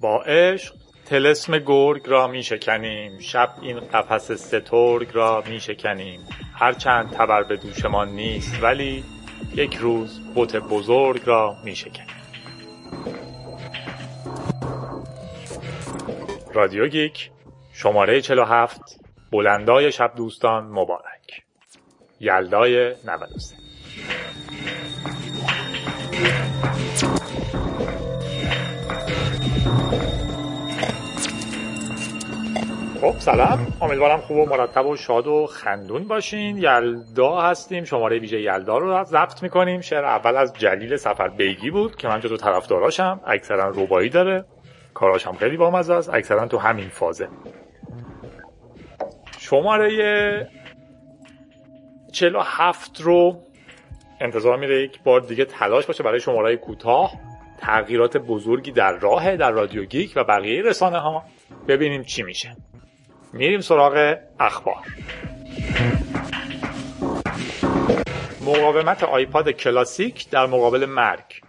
[0.00, 0.74] با عشق
[1.06, 3.18] تلسم گرگ را می شکنیم.
[3.18, 6.20] شب این قفس سترگ را می شکنیم.
[6.54, 9.04] هرچند تبر به دوشمان نیست ولی
[9.54, 12.16] یک روز بت بزرگ را می شکنیم.
[16.54, 17.30] رادیو گیک
[17.72, 18.80] شماره 47
[19.32, 21.42] بلندای شب دوستان مبارک.
[22.20, 23.54] یلدای 93
[33.00, 33.66] خب سلام.
[33.80, 36.56] امیدوارم خوب و مرتب و شاد و خندون باشین.
[36.56, 37.84] یلدا هستیم.
[37.84, 39.80] شماره ویژه یلدا رو ضبط می‌کنیم.
[39.80, 43.20] شعر اول از جلیل سفر بیگی بود که من جزو طرفداراشم.
[43.26, 44.44] اکثرا روبایی داره.
[44.94, 46.14] کاراش هم خیلی بامزه است.
[46.14, 47.28] اکثرا تو همین فازه.
[49.38, 50.50] شماره
[52.12, 53.40] 47 رو
[54.20, 57.12] انتظار میره یک بار دیگه تلاش باشه برای شماره کوتاه.
[57.58, 61.24] تغییرات بزرگی در راه در رادیو گیک و بقیه رسانه ها
[61.68, 62.56] ببینیم چی میشه.
[63.32, 64.84] میریم سراغ اخبار.
[68.40, 71.40] مقاومت آیپاد کلاسیک در مقابل مرگ.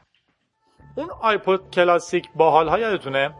[0.95, 3.33] اون آیپاد کلاسیک با حالها یادتونه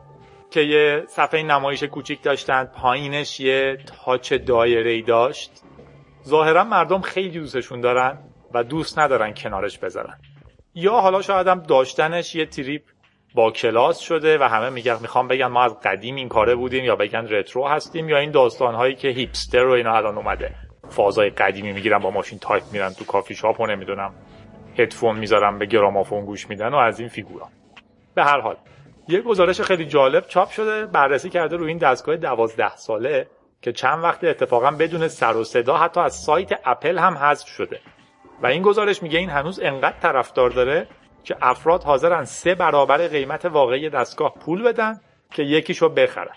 [0.51, 5.51] که یه صفحه نمایش کوچیک داشتن پایینش یه تاچ دایره داشت.
[6.27, 8.17] ظاهرا مردم خیلی دوستشون دارن
[8.53, 10.17] و دوست ندارن کنارش بذارن.
[10.73, 12.81] یا حالا شاید هم داشتنش یه تریپ
[13.35, 16.95] با کلاس شده و همه میگن می‌خوام بگن ما از قدیم این کاره بودیم یا
[16.95, 20.55] بگن retro هستیم یا این داستان هایی که hipster و اینا الان اومده.
[20.89, 24.13] فازای قدیمی می‌گیرن با ماشین تایپ میرن تو کافی شاپ و نمی‌دونم
[24.77, 27.47] هدفون می‌ذارن به گرامافون گوش میدن و از این فیگورا.
[28.15, 28.57] به هر حال
[29.07, 33.27] یه گزارش خیلی جالب چاپ شده بررسی کرده روی این دستگاه دوازده ساله
[33.61, 37.79] که چند وقت اتفاقا بدون سر و صدا حتی از سایت اپل هم حذف شده.
[38.43, 40.87] و این گزارش میگه این هنوز انقدر طرفدار داره
[41.23, 44.99] که افراد حاضرن سه برابر قیمت واقعی دستگاه پول بدن
[45.31, 46.35] که یکیشو بخرن.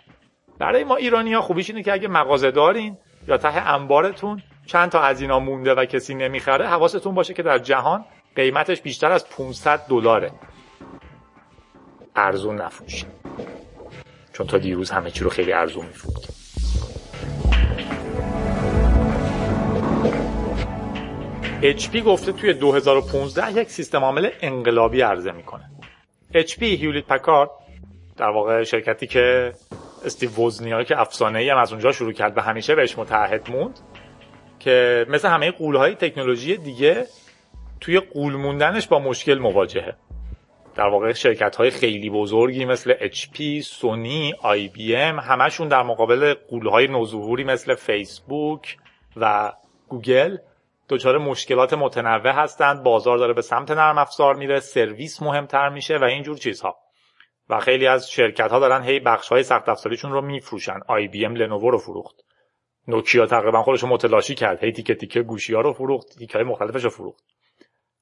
[0.59, 5.01] برای ما ایرانی ها خوبیش اینه که اگه مغازه دارین یا ته انبارتون چند تا
[5.01, 8.05] از اینا مونده و کسی نمی‌خره حواستون باشه که در جهان
[8.37, 10.31] قیمتش بیشتر از 500 دلاره.
[12.17, 13.09] ارزون نفروشین
[14.33, 16.42] چون تا دیروز همه چی رو خیلی ارزون میفروختیم.
[21.63, 25.71] HP گفته توی 2015 یک سیستم عامل انقلابی عرضه می‌کنه.
[26.35, 27.51] HP هیولیت پکارد
[28.17, 29.53] در واقع شرکتی که
[30.05, 33.81] استیو وزنیا که افسانه ای هم از اونجا شروع کرد و همیشه بهش متحد موند
[34.61, 37.07] که مثل همه قولهای تکنولوژی دیگه
[37.81, 39.97] توی قول موندنش با مشکل مواجهه.
[40.75, 44.35] در واقع شرکت های خیلی بزرگی مثل HP، سونی،
[44.97, 48.77] ام همشون در مقابل قول های نوظهوری مثل فیسبوک
[49.17, 49.53] و
[49.89, 50.37] گوگل
[50.89, 52.83] دچار مشکلات متنوع هستند.
[52.83, 54.61] بازار داره به سمت نرم افزار میره.
[54.61, 56.77] سرویس مهمتر میشه و اینجور چیزها.
[57.49, 60.81] و خیلی از شرکت ها دارن هی بخش های سخت افزاریشون رو میفروشن.
[60.89, 62.17] آی بی ام لنوو رو فروخت.
[62.89, 64.65] نوکیا تقریبا خودش رو متلاشی کرد.
[64.65, 66.19] هی تیکه تیکه گوشی ها رو فروخت.
[66.19, 67.25] تیکه های مختلفش رو فروخت.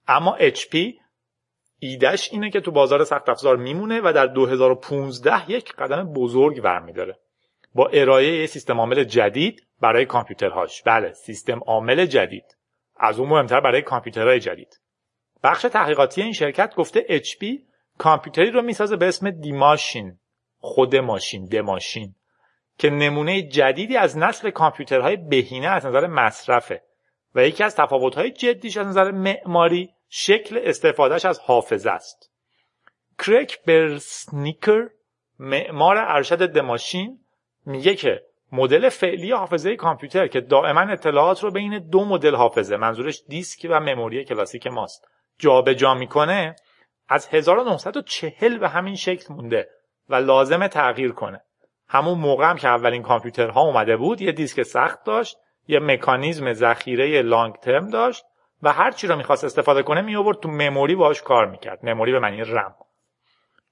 [0.09, 0.77] اما HP
[1.79, 7.19] ایدهش اینه که تو بازار سخت افزار میمونه و در 2015 یک قدم بزرگ برمیداره.
[7.75, 10.83] با ارائه سیستم عامل جدید برای کامپیوترهاش.
[10.83, 12.60] بله سیستم عامل جدید.
[13.01, 14.81] از اون مهمتر برای کامپیوترهای جدید.
[15.43, 17.45] بخش تحقیقاتی این شرکت گفته HP
[17.99, 20.19] کامپیوتری رو می‌سازه به اسم دیماشین
[20.59, 22.15] خود ماشین دماشین
[22.79, 26.83] که نمونه جدیدی از نسل کامپیوترهای بهینه از نظر مصرفه
[27.35, 32.31] و یکی از تفاوت‌های جدیش از نظر معماری شکل استفادهش از حافظه است.
[33.19, 34.89] کرک برسنیکر
[35.39, 37.21] معمار ارشد دماشین
[37.67, 38.23] میگه که
[38.53, 43.81] مدل فعلی حافظه کامپیوتر که دائما اطلاعات رو بین دو مدل حافظه منظورش دیسک و
[43.81, 46.57] مموری کلاسیک ماست جابجا جا می‌کنه
[47.09, 49.69] از 1940 به همین شکل مونده
[50.09, 51.41] و لازم تغییر کنه.
[51.89, 55.37] همون موقع هم که اولین کامپیوترها اومده بود یه دیسک سخت داشت
[55.69, 58.25] یه مکانیزم ذخیره لانگ ترم داشت
[58.63, 61.87] و هر چی رو می‌خواست استفاده کنه می آورد تو مموری باش کار می‌کرد.
[61.87, 62.75] مموری به معنی رم.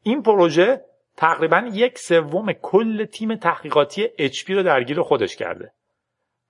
[0.03, 0.81] این پروژه
[1.18, 5.72] تقریبا یک سوم کل تیم تحقیقاتی HP رو درگیر خودش کرده.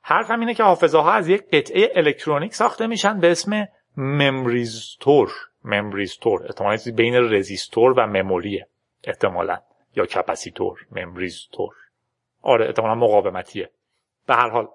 [0.03, 5.33] حرف هم اینه که حافظه ها از یک قطعه الکترونیک ساخته میشن به اسم ممریزتور.
[5.65, 6.45] ممریزتور.
[6.45, 8.67] احتمالا بین رزیستور و مموریه.
[9.05, 9.59] احتمالا.
[9.97, 10.87] یا کپاسیتور.
[10.93, 11.75] ممریزتور.
[12.43, 13.71] آره احتمالا مقاومتیه.
[14.27, 14.69] به هر حال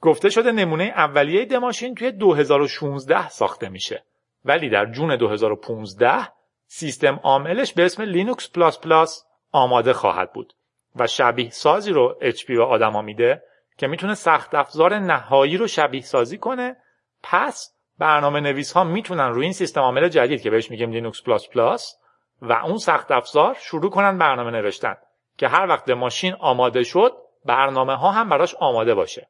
[0.00, 4.04] گفته شده نمونه اولیه The Machine توی 2016 ساخته میشه.
[4.44, 6.28] ولی در جون 2015
[6.66, 10.52] سیستم عاملش به اسم لینوکس plus plus آماده خواهد بود
[10.96, 13.42] و شبیه سازی رو HP به آدما میده
[13.78, 16.76] که می‌تونه سخت افزار نهایی رو شبیه سازی کنه.
[17.22, 21.48] پس برنامه نویس ها می‌تونن روی این سیستم عامل جدید که بهش میگیم لینوکس plus
[21.48, 21.96] plus
[22.42, 24.96] و اون سخت افزار شروع کنن برنامه نوشتن
[25.38, 27.12] که هر وقت ماشین آماده شد
[27.44, 29.28] برنامه ها هم براش آماده باشه.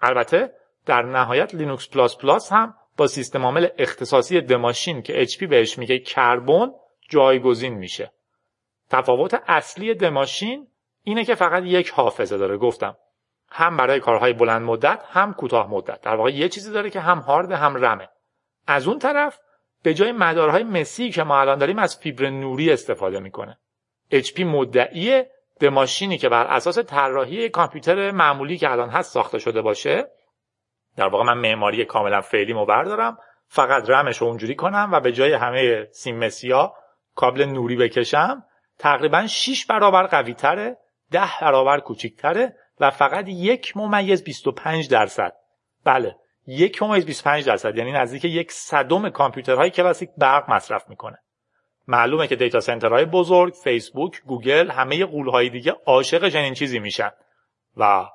[0.00, 0.52] البته
[0.86, 6.70] در نهایت لینوکس ++ هم با سیستم عامل اختصاصی د ماشین که HP بهش میگه کربن
[7.08, 8.12] جایگزین میشه.
[8.92, 10.68] تفاوت اصلی د ماشین
[11.02, 12.56] اینه که فقط یک حافظه داره.
[12.56, 12.96] گفتم
[13.50, 16.00] هم برای کارهای بلند مدت هم کوتاه مدت.
[16.00, 18.08] در واقع یه چیزی داره که هم هارد هم رمه
[18.66, 19.38] از اون طرف
[19.82, 23.58] به جای مدارهای مسی که ما الان داریم از فیبر نوری استفاده می‌کنه.
[24.12, 25.22] HP مدعی
[25.60, 30.08] دماشینی که بر اساس طراحی کامپیوتر معمولی که الان هست ساخته شده باشه.
[30.96, 33.18] در واقع من معماری کاملا فعلی بردارم.
[33.46, 36.72] فقط رمش رو اونجوری کنم و به جای همه سیم مسیا
[37.14, 38.44] کابل نوری بکشم.
[38.82, 40.76] تقریبا 6 برابر قوی تره
[41.10, 45.32] 10 برابر کوچیکتره و فقط یک ممیز 25 درصد.
[45.84, 51.18] بله یک ممیز 25 درصد یعنی نزدیک یک صدم کامپیوترهای کلاسیک برق مصرف می‌کنه.
[51.88, 57.10] معلومه که data center های بزرگ فیسبوک گوگل همه غول‌های دیگه عاشق چنین چیزی میشن.
[57.76, 58.06] و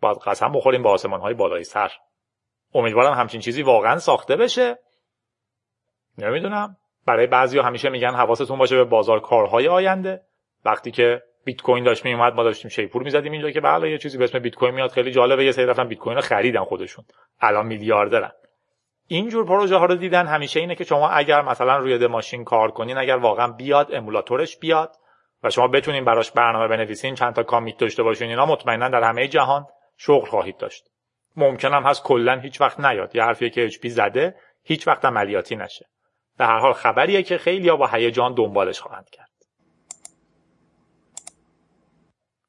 [0.00, 1.92] باید قسم بخوریم با آسمان های بالای سر.
[2.74, 4.78] امیدوارم همچین چیزی واقعا ساخته بشه.
[6.18, 6.76] نمی‌دونم.
[7.06, 10.20] برای بعضی همیشه میگن حواستون باشه به بازار کارهای آینده.
[10.64, 14.18] وقتی که بیت کوین داشت میومد ما داشتیم شیپور می‌زدیم اینجا که بله یه چیزی
[14.18, 14.90] به اسم بیت کوین میاد.
[14.90, 15.44] خیلی جالبه.
[15.44, 17.04] یه سری رفتن بیت کوین رو خریدن خودشون.
[17.40, 18.32] الان میلیاردرن
[19.08, 20.26] اینجور پروژه ها رو دیدن.
[20.26, 24.58] همیشه اینه که شما اگر مثلا روی ماشین کار کنین اگر واقعا بیاد emulator ش
[24.58, 24.96] بیاد
[25.42, 29.28] و شما بتونین براش برنامه بنویسین چند تا commit داشته باشین اینا مطمئنا در همه
[29.28, 29.66] جهان
[29.96, 30.84] شغل خواهید داشت.
[31.36, 33.16] ممکن هم هست کلا هیچ وقت نیاد.
[33.16, 35.86] یه حرفیه که HP زده هیچ وقت عملیاتی نشه.
[36.38, 39.30] به هر حال خبریه که خیلی با هیجان دنبالش خواهند کرد.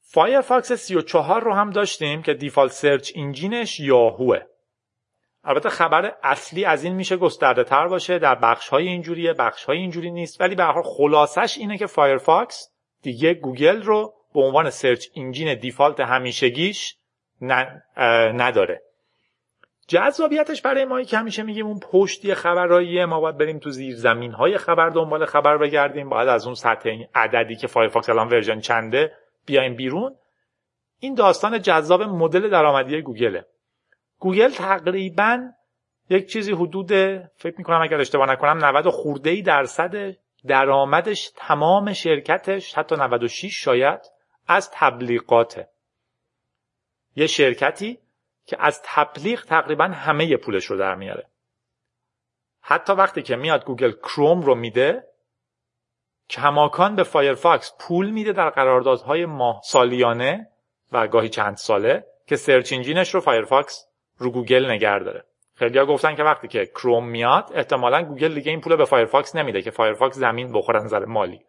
[0.01, 4.39] فایرفاکس 34 رو هم داشتیم که default search engine ش یاهوه.
[5.43, 9.77] البته خبر اصلی از این میشه گسترده تر باشه در بخش های اینجوریه بخش های
[9.77, 12.69] اینجوری نیست ولی به هر حال خلاصش اینه که فایرفاکس
[13.01, 16.97] دیگه گوگل رو به عنوان search engine default همیشگیش
[17.41, 18.81] نداره.
[19.87, 24.31] جذابیتش برای ما که همیشه میگیم اون پشتی خبراییه ما باید بریم تو زیر زمین
[24.31, 26.09] های خبر دنبال خبر بگردیم.
[26.09, 29.11] باید از اون سطح عددی که فایرفاکس الان version چنده
[29.45, 30.15] بیایم بیرون.
[30.99, 33.45] این داستان جذاب مدل درآمدی گوگله.
[34.19, 35.51] گوگل تقریبا
[36.09, 36.91] یک چیزی حدود
[37.35, 40.15] فکر می‌کنم اگر اشتباه نکنم 90 خورده ای درصد
[40.47, 43.99] درآمدش تمام شرکتش حتی 96 شاید
[44.47, 45.67] از تبلیغاته.
[47.15, 47.99] یه شرکتی
[48.47, 51.27] که از تبلیغ تقریبا همه پولش رو در میاره.
[52.61, 55.03] حتی وقتی که میاد گوگل کروم رو میده
[56.29, 60.49] کماکان به فایرفاکس پول میده در قراردادهای ماه سالیانه
[60.91, 65.23] و گاهی چند ساله که search engine ش رو فایرفاکس رو گوگل نگه داره.
[65.55, 69.35] خیلی ها گفتن که وقتی که کروم میاد احتمالا گوگل دیگه این پول به فایرفاکس
[69.35, 71.45] نمیده که فایرفاکس زمین بخوره نظر مالی.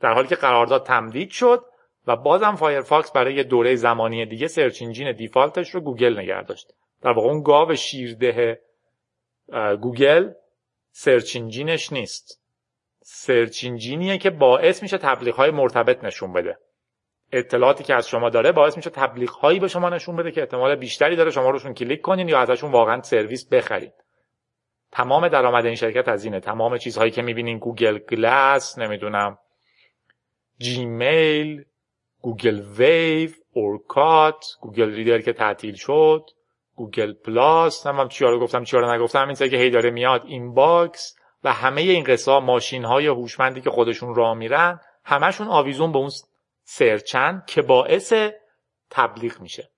[0.00, 1.64] در حالی که قرارداد تمدید شد
[2.06, 6.42] و بازم فایرفاکس برای یه دوره زمانی دیگه search engine default ش رو گوگل نگه
[6.42, 6.72] داشت.
[7.02, 8.60] در واقع اون گاو شیرده
[9.80, 10.30] گوگل
[10.90, 12.42] search engine ش نیست.
[13.02, 16.58] search engine یه که باعث میشه تبلیغ های مرتبط نشون بده.
[17.32, 20.76] اطلاعاتی که از شما داره باعث میشه تبلیغ هایی به شما نشون بده که احتمال
[20.76, 23.92] بیشتری داره شما روشون کلیک کنین یا ازشون واقعا سرویس بخرید
[24.92, 26.40] تمام درآمد این شرکت از اینه.
[26.40, 29.38] تمام چیزهایی که می‌بینین Google Glass نمی‌دونم
[30.58, 31.64] Gmail
[32.22, 36.30] Google Wave Orkut Google Reader که تعطیل شد
[36.74, 41.16] Google Plus نمی‌دونم چیا رو گفتم چیا رو نگفتم این که هی داره میاد Inbox
[41.44, 46.10] و همه این قصه ماشین های هوشمندی که خودشون راه میرن همشون آویزون به اون
[46.64, 48.12] search ن که باعث
[48.90, 49.70] تبلیغ میشه.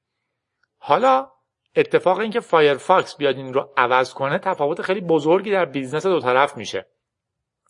[0.78, 1.30] حالا
[1.76, 6.21] اتفاق این که فایرفاکس بیاد این رو عوض کنه تفاوت خیلی بزرگی در business دو
[6.21, 6.87] طرف میشه.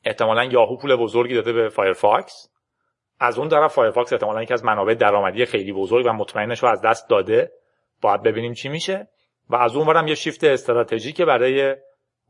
[0.05, 2.49] احتمالا یاهو پول بزرگی داده به فایرفاکس
[3.19, 6.81] از اون طرف فایرفاکس احتمالا یکی از منابع درآمدی خیلی بزرگ و مطمئنش رو از
[6.81, 7.53] دست داده.
[8.01, 9.09] باید ببینیم چی میشه.
[9.51, 11.77] و از اون ورم یه شیفت استراتژیک برای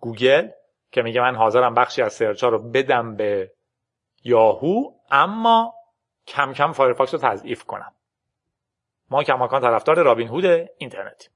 [0.00, 0.49] گوگل
[0.91, 3.53] که میگه من حاضرم بخشی از search رو بدم به
[4.25, 5.75] یاهو اما
[6.26, 7.95] کم کم فایرفاکس رو تضعیف کنم.
[9.11, 10.45] ما کماکان طرفدار رابین هود
[10.79, 11.29] اینترنتی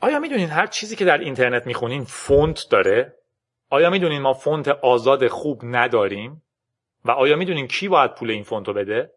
[0.00, 3.18] آیا می‌دونین هر چیزی که در اینترنت می‌خونین فونت داره؟
[3.72, 6.42] آیا می‌دونین ما فونت آزاد خوب نداریم؟
[7.04, 9.12] و آیا می‌دونین کی باید پول این فونت رو بده؟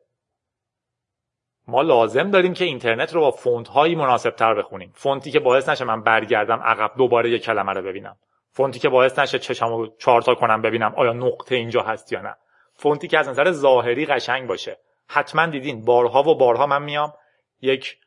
[1.68, 4.92] ما لازم داریم که اینترنت رو با فونت هایی مناسب تر بخونیم.
[4.96, 8.18] فونتی که باعث نشه من برگردم عقب دوباره یه کلمه رو ببینم.
[8.50, 12.36] فونتی که باعث نشه چشم رو چارتا کنم ببینم آیا نقطه اینجا هست یا نه.
[12.74, 14.78] فونتی که از نظر ظاهری قشنگ باشه.
[15.08, 17.14] حتما دیدین بارها و بارها من میام
[17.62, 17.98] یک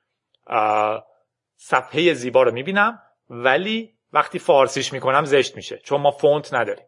[1.57, 6.87] صفحه زیبا رو می‌بینم ولی وقتی فارسیش می‌کنم زشت میشه چون ما فونت نداریم.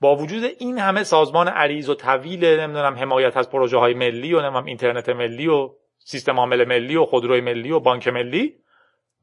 [0.00, 4.40] با وجود این همه سازمان عریض و طویل نمی‌دونم حمایت از پروژه های ملی و
[4.40, 8.56] نمی‌دونم اینترنت ملی و سیستم عامل ملی و خودروی ملی و بانک ملی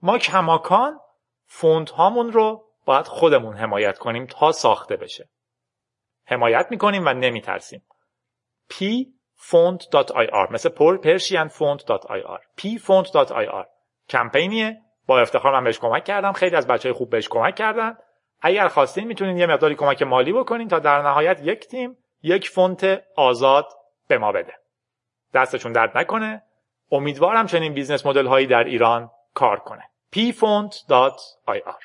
[0.01, 0.99] ما کماکان
[1.45, 5.29] فونت هامون رو باید خودمون حمایت کنیم تا ساخته بشه.
[6.25, 7.83] حمایت می‌کنیم و نمیترسیم.
[8.73, 13.65] Pfont.ir مثل persian font.ir pfont.ir
[14.09, 16.31] کمپینیه با افتخار من بهش کمک کردم.
[16.31, 17.97] خیلی از بچه خوب بهش کمک کردن.
[18.41, 23.03] اگر خواستین می‌تونین یه مقداری کمک مالی بکنین تا در نهایت یک تیم یک فونت
[23.15, 23.67] آزاد
[24.07, 24.53] به ما بده.
[25.33, 26.43] دستشون درد نکنه.
[26.91, 29.83] امیدوارم چنین business model هایی در ایران کار کنه.
[30.15, 31.83] pfont.ir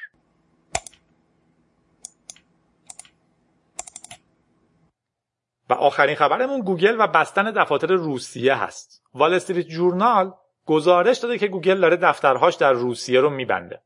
[5.71, 9.03] و آخرین خبرمون گوگل و بستن دفاتر روسیه هست.
[9.15, 10.33] وال استریت جورنال
[10.67, 13.83] گزارش داده که گوگل داره دفترهاش در روسیه رو میبنده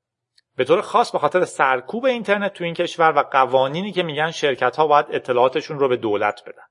[0.56, 4.76] به طور خاص به خاطر سرکوب اینترنت تو این کشور و قوانینی که میگن شرکت
[4.76, 6.62] ها باید اطلاعاتشون رو به دولت بدن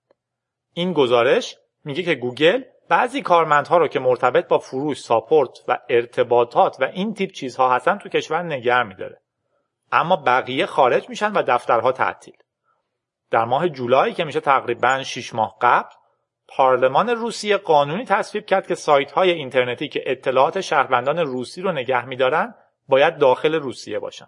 [0.73, 6.77] این گزارش میگه که گوگل بعضی کارمندها رو که مرتبط با فروش، support و ارتباطات
[6.79, 9.21] و این تیپ چیزها هستن تو کشور نگه میداره.
[9.91, 12.37] اما بقیه خارج میشن و دفترها تعطیل.
[13.31, 15.89] در ماه جولای که میشه تقریبا 6 ماه قبل
[16.47, 22.05] پارلمان روسیه قانونی تصویب کرد که سایت های اینترنتی که اطلاعات شهروندان روسی رو نگه
[22.05, 22.55] میدارن
[22.87, 24.27] باید داخل روسیه باشن.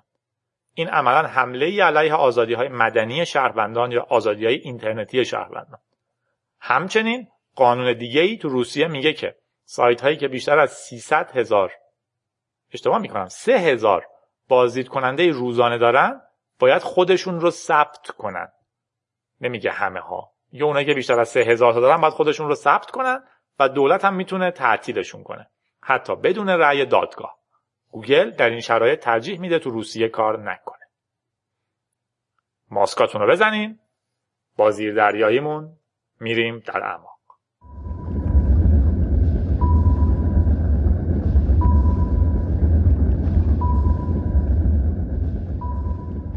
[0.74, 5.80] این عملا حمله ای علیه آزادی های مدنی شهروندان یا آزادی های اینترنتی شهروندان.
[6.60, 11.72] همچنین قانون دیگه ای تو روسیه میگه که سایت هایی که بیشتر از 300 هزار
[12.74, 14.06] اشتباه می‌کنم 3 هزار
[14.48, 16.22] بازدید کننده روزانه دارن
[16.60, 18.48] باید خودشون رو ثبت کنن
[19.42, 22.56] نمیگه همه ها یه اونایی که بیشتر از 3 هزار تا دارن باید خودشون رو
[22.56, 23.24] ثبت کنن
[23.60, 25.50] و دولت هم می‌تونه تعطیلشون کنه.
[25.82, 27.38] حتی بدون رأی دادگاه.
[27.92, 30.86] گوگل در این شرایط ترجیح میده تو روسیه کار نکنه.
[32.72, 33.80] ماسکاتون رو بزنین.
[34.58, 35.78] با زیر دریاییمون
[36.20, 37.18] میریم در اعماق.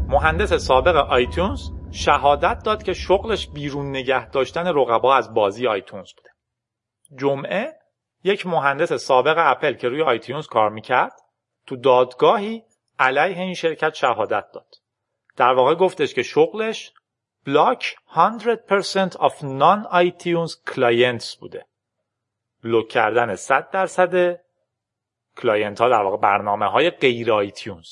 [0.07, 6.29] مهندس سابق آیتونز شهادت داد که شغلش بیرون نگه داشتن رقبا از بازی آیتونز بوده.
[7.17, 7.73] جمعه
[8.23, 11.13] یک مهندس سابق اپل که روی آیتونز کار می‌کرد
[11.67, 12.63] تو دادگاهی
[12.99, 14.75] علیه این شرکت شهادت داد.
[15.37, 16.93] در واقع گفتش که شغلش
[17.45, 21.65] block 100% of non-iTunes clients بوده.
[22.63, 24.39] block کردن 100 درصد
[25.37, 27.87] client ها در واقع برنامه های غیر آیتونز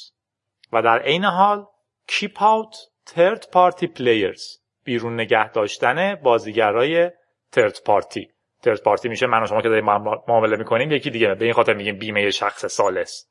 [0.74, 1.66] و در عین حال
[2.08, 2.76] keep out
[3.16, 4.60] third party players.
[4.84, 7.10] بیرون نگه داشتن بازیگرای
[7.56, 8.26] third party.
[8.64, 11.36] Third party میشه من و شما که داریم معامله می‌کنیم یکی دیگه.
[11.36, 13.30] به این خاطر میگیم بیمه شخص ثالث.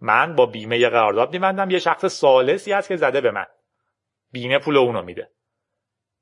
[0.00, 3.46] من با بیمه قرارداد میبندم یه شخص ثالثی هست که زده به من.
[4.32, 5.30] بیمه پول اونو میده.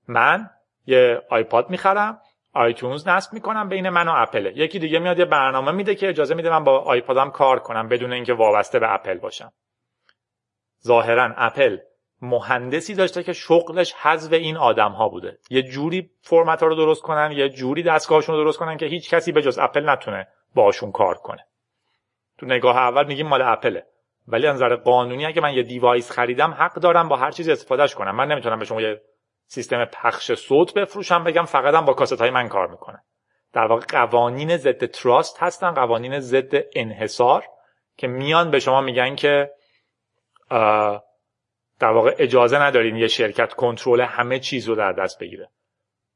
[0.09, 0.51] من
[0.87, 2.21] یه آیپاد می‌خرم
[2.53, 4.53] آیتونز نصب می‌کنم بین من و اپل.
[4.57, 8.13] یکی دیگه میاد یه برنامه میده که اجازه میده من با آیپادم کار کنم بدون
[8.13, 9.53] اینکه وابسته به اپل باشم.
[10.85, 11.79] ظاهرا اپل
[12.23, 15.39] مهندسی داشته که شغلش حذف این آدم ها بوده.
[15.51, 19.15] یه جوری فرمت ها رو درست کنن یه جوری دستگاهشون رو درست کنن که هیچ
[19.15, 21.47] کسی به جز اپل نتونه باشون کار کنه.
[22.39, 23.87] تو نگاه اول میگیم مال اپله.
[24.29, 27.95] ولی از نظر قانونی اگه من یه device خریدم حق دارم با هر چیزی استفادهش
[27.95, 28.17] کنم.
[28.17, 29.01] من نمی‌تونم به شما یه
[29.47, 33.03] سیستم پخش صوت بفروشم بگم فقط هم با کاست های من کار می‌کنه.
[33.53, 37.45] در واقع قوانین ضد trust هستن قوانین ضد انحصار
[37.97, 39.51] که میان به شما میگن که
[41.81, 45.49] در واقع اجازه ندارین یه شرکت کنترل همه چیز رو در دست بگیره.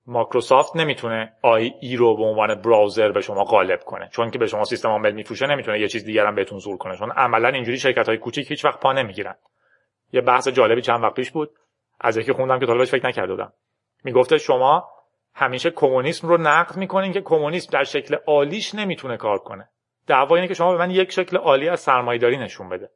[0.07, 4.47] مایکروسافت نمی‌تونه آی ای رو به عنوان براوزر به شما غالب کنه چون که به
[4.47, 6.97] شما سیستم عامل میفروشه نمی‌تونه یه چیز دیگر هم بهتون زور کنه.
[6.97, 9.35] چون عملا اینجوری شرکت های کوچیک هیچ وقت پا نمی‌گیرن.
[10.12, 11.50] یه بحث جالبی چند وقت پیش بود.
[12.00, 13.52] از یکی خوندم که طالبش فکر نکرده بودم.
[14.05, 14.88] می‌گفته شما
[15.35, 19.69] همیشه کمونیسم رو نقد می‌کنین که کمونیسم در شکل عالیش نمی‌تونه کار کنه.
[20.07, 22.90] دعوا اینه که شما به من یک شکل عالی از سرمایه‌داری نشون بده.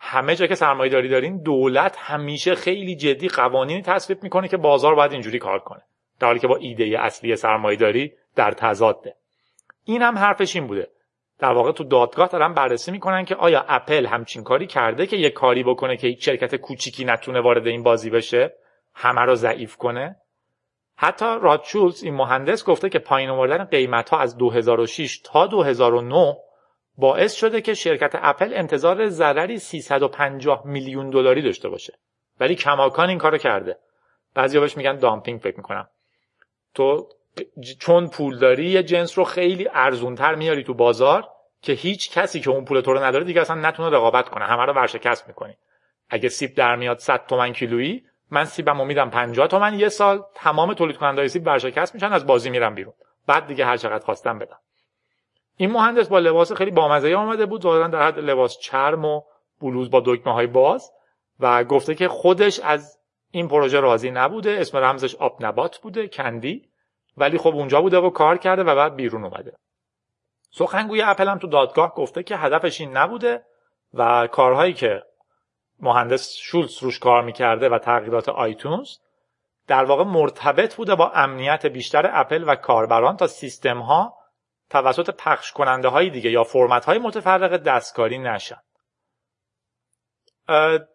[0.00, 4.94] همه جا که سرمایه داری دارین دولت همیشه خیلی جدی قوانینی تصویب می‌کنه که بازار
[4.94, 5.82] باید اینجوری کار کنه.
[6.20, 9.14] در حالی که با ایده اصلی سرمایه داری در تضاده.
[9.84, 10.88] این هم حرفش این بوده.
[11.38, 15.30] در واقع تو دادگاه دارن بررسی می‌کنن که آیا اپل همچین کاری کرده که یه
[15.30, 18.54] کاری بکنه که هیچ شرکت کوچیکی نتونه وارد این بازی بشه؟
[18.94, 20.16] همه رو ضعیف کنه؟
[20.96, 21.64] حتی راد
[22.02, 26.36] این مهندس گفته که پایین آوردن قیمت ها از 2006 تا 2009
[27.00, 31.98] باعث شده که شرکت اپل انتظار ضرری 350 میلیون دلاری داشته باشه.
[32.40, 33.76] ولی کماکان این کارو کرده.
[34.34, 35.88] بعضی بهش میگن دامپینگ فکر می‌کنم.
[36.74, 37.08] تو
[37.78, 41.28] چون پول داری یه جنس رو خیلی ارزونتر میاری تو بازار
[41.62, 44.44] که هیچ کسی که اون پول تو رو نداره دیگه اصلا نتونه رقابت کنه.
[44.44, 45.54] همه رو ورشکست می‌کنی.
[46.10, 50.74] اگه سیب در میاد 100 تومن کیلویی من سیبم میدم 50 تومن یه سال تمام
[50.74, 52.94] تولید کننده سیب ورشکست میشن از بازی میرم بیرون.
[53.26, 54.58] بعد دیگه هر چقدر خواستم بدم.
[55.60, 59.22] این مهندس با لباس خیلی بامزه آمده بود ظاهرا در حد لباس چرم و
[59.60, 60.92] بلوز با دکمه های باز
[61.40, 62.98] و گفته که خودش از
[63.30, 66.68] این پروژه راضی نبوده اسم رمزش آب نبات بوده کندی
[67.16, 69.52] ولی خب اونجا بوده و کار کرده و بعد بیرون اومده.
[70.50, 73.44] سخنگوی اپل هم تو دادگاه گفته که هدفش این نبوده
[73.94, 75.02] و کارهایی که
[75.80, 78.96] مهندس شولز روش کار می‌کرده و تغییرات آیتونز
[79.66, 84.19] در واقع مرتبط بوده با امنیت بیشتر اپل و کاربران تا سیستم ها
[84.70, 88.60] توسط پخش کننده های دیگه یا فرمت های متفرق دستکاری نشن.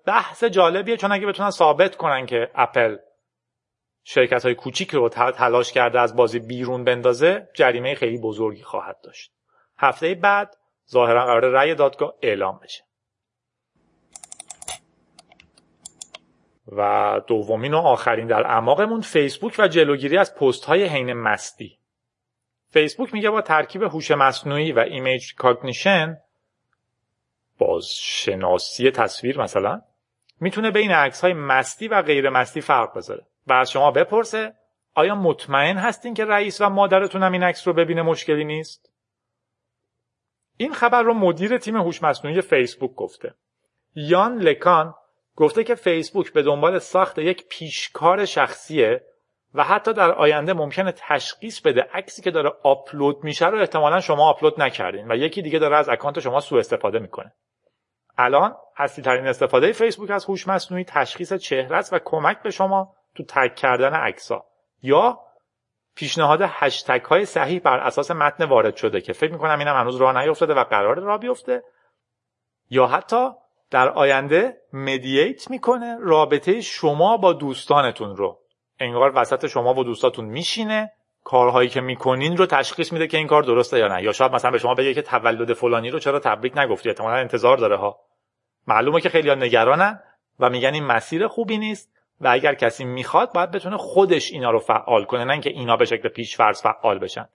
[0.05, 2.97] بحث جالبیه چون اگه بتونن ثابت کنن که اپل
[4.03, 9.31] شرکت های کوچیک رو تلاش کرده از بازی بیرون بندازه جریمه خیلی بزرگی خواهد داشت.
[9.77, 10.55] هفته بعد
[10.91, 12.83] ظاهرا قرار رأی دادگاه اعلام بشه.
[16.67, 21.79] و دومین و آخرین در اعماقمون فیسبوک و جلوگیری از پست های حین مستی.
[22.69, 26.17] فیسبوک میگه با ترکیب هوش مصنوعی و image recognition
[27.57, 29.81] بازشناسی تصویر مثلا
[30.39, 33.25] می‌تونه بین عکس های مستی و غیر مستی فرق بذاره.
[33.47, 34.53] و از شما بپرسه
[34.93, 38.91] آیا مطمئن هستین که رئیس و مادرتون هم این عکس رو ببینه مشکلی نیست؟
[40.57, 43.35] این خبر رو مدیر تیم هوش مصنوعی فیسبوک گفته.
[43.95, 44.93] یان لکون
[45.35, 49.03] گفته که فیسبوک به دنبال ساخت یک پیشکار شخصیه
[49.55, 54.29] و حتی در آینده ممکنه تشخیص بده عکسی که داره آپلود میشه رو احتمالا شما
[54.29, 57.33] آپلود نکردین و یکی دیگه داره از اکانت شما سوء استفاده می‌کنه.
[58.17, 62.95] الان اصلی ترین استفاده فیسبوک از هوش مصنوعی تشخیص چهره است و کمک به شما
[63.15, 64.45] تو تگ کردن عکسا
[64.81, 65.19] یا
[65.95, 70.17] پیشنهاد هشتگ های صحیح بر اساس متن وارد شده که فکر می‌کنم اینم هنوز راه
[70.21, 71.63] نیفتاده و قرار راه بیفته.
[72.69, 73.29] یا حتی
[73.71, 78.44] در آینده مدییت می‌کنه رابطه شما با دوستانتون رو.
[78.79, 80.91] انگار وسط شما و دوستاتون میشینه
[81.23, 84.03] کارهایی که می‌کنین رو تشخیص میده که این کار درسته یا نه.
[84.03, 87.57] یا شاید مثلا به شما بگه که تولد فلانی رو چرا تبریک نگفتی؟ احتمالا انتظار
[87.57, 87.99] داره ها.
[88.67, 89.99] معلومه که خیلی نگرانن
[90.39, 94.59] و میگن این مسیر خوبی نیست و اگر کسی می‌خواد باید بتونه خودش اینا رو
[94.59, 97.27] فعال کنه نه اینکه اینا به شکل پیش فرض فعال بشن.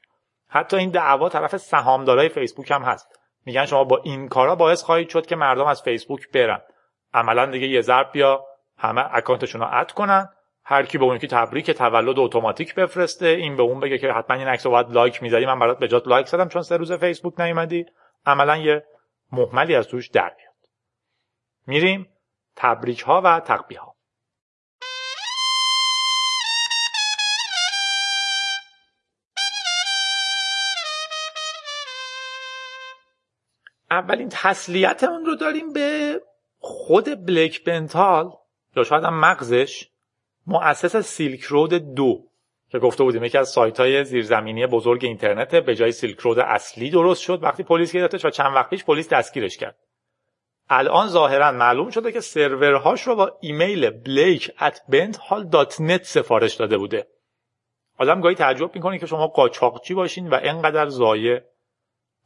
[0.48, 3.18] حتی این دعوا طرف سهامدارای فیسبوک هم هست.
[3.46, 6.60] میگن شما با این کارا باعث خواهید شد که مردم از فیسبوک برن.
[7.14, 8.44] عملا دیگه یه ضرب بیا
[8.78, 10.28] همه account شون رو add کنن
[10.70, 14.36] هر کی به اون که تبریک تولد اتوماتیک بفرسته این به اون بگه که حتما
[14.36, 16.92] این عکس رو باید لایک می‌ذاری من برات به جات لایک زدم چون سه روز
[16.92, 17.86] فیسبوک نیومدی.
[18.26, 18.84] عملا یه
[19.32, 20.54] محملی از توش در میاد
[21.66, 22.08] میریم
[22.56, 23.96] تبریک ها و تقبیح ها
[33.90, 36.20] اولین تسلیتمون رو داریم به
[36.58, 38.30] خود بلک بنتال.
[38.76, 39.89] یا شاید هم مغزش.
[40.46, 42.24] مؤسس سیلک رود دو
[42.70, 46.90] که گفته بودیم یکی از سایت های زیرزمینی بزرگ اینترنت به جای سیلک رود اصلی
[46.90, 49.76] درست شد وقتی پلیس گرفتش و چند وقت پیش پلیس دستگیرش کرد.
[50.68, 55.66] الان ظاهرا معلوم شده که سرورهاش رو با ایمیل بلیک at بنتهال
[56.02, 57.06] سفارش داده بوده.
[57.98, 61.44] آدم گاهی تعجب می‌کنه که شما قاچاقچی باشین و انقدر زایه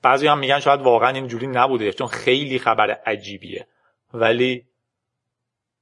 [0.03, 3.67] بعضی هم میگن شاید واقعا اینجوری نبوده چون خیلی خبر عجیبیه.
[4.15, 4.67] ولی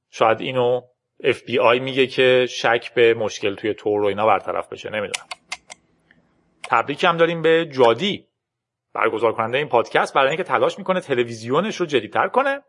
[0.09, 0.81] شاید اینو
[1.21, 5.27] FBI میگه که شک به مشکل توی تور و اینا برطرف بشه نمی‌دونم.
[6.63, 8.27] تبریک هم داریم به جادی.
[8.93, 12.61] برگزار کننده این پادکست برای اینکه تلاش می‌کنه تلویزیونش رو جدیتر کنه.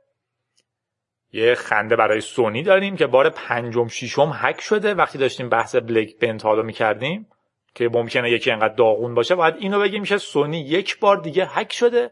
[1.33, 4.95] یه خنده برای سونی داریم که بار پنجم ششم هک شده.
[4.95, 7.29] وقتی داشتیم بحث بلک بنتالو می‌کردیم
[7.75, 11.73] که ممکنه یکی انقدر داغون باشه باید اینو بگیم میشه سونی یک بار دیگه هک
[11.73, 12.11] شده.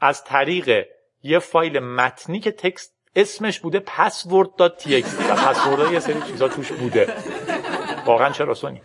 [0.00, 0.86] از طریق
[1.22, 7.14] یه فایل متنی که تکست اسمش بوده password.txt و پسورد یه سری چیزا توش بوده.
[8.06, 8.82] واقعا چرا سونی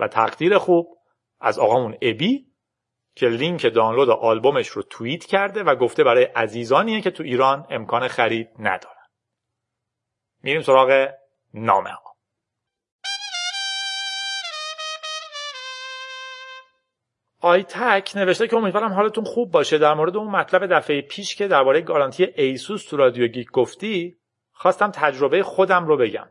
[0.00, 0.98] و تقدیر خوب
[1.40, 2.46] از آقامون ابی
[3.14, 8.08] که لینک دانلود آلبومش رو توییت کرده و گفته برای عزیزانیه که تو ایران امکان
[8.08, 9.06] خرید ندارن.
[10.42, 11.08] میریم سراغ
[11.54, 12.07] نامه ها.
[17.40, 19.78] آیتک نوشته که امیدوارم حالتون خوب باشه.
[19.78, 24.16] در مورد اون مطلب دفعه پیش که درباره گارانتی ایسوس تو رادیو گیک گفتی
[24.52, 26.28] خواستم تجربه خودم رو بگم.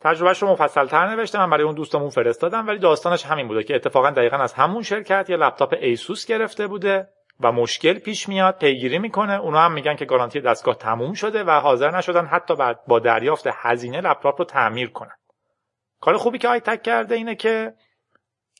[0.00, 4.10] تجربهش رو مفصلتر نوشته من برای اون دوستمون فرستادم ولی داستانش همین بوده که اتفاقا
[4.10, 7.08] دقیقا از همون شرکت یه لپتاپ ایسوس گرفته بوده
[7.40, 9.40] و مشکل پیش میاد پیگیری می‌کنه.
[9.40, 13.46] اونا هم میگن که گارانتی دستگاه تموم شده و حاضر نشدن حتی بعد با دریافت
[13.52, 15.16] هزینه لپتاپ رو تعمیر کنن.
[16.00, 17.74] کار خوبی که آیتک کرده اینه که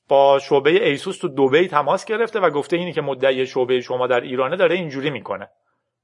[0.08, 4.20] با شعبه ایسوس تو دوبی تماس گرفته و گفته اینی که مدعی شعبه شما در
[4.20, 5.50] ایرانه داره اینجوری می‌کنه.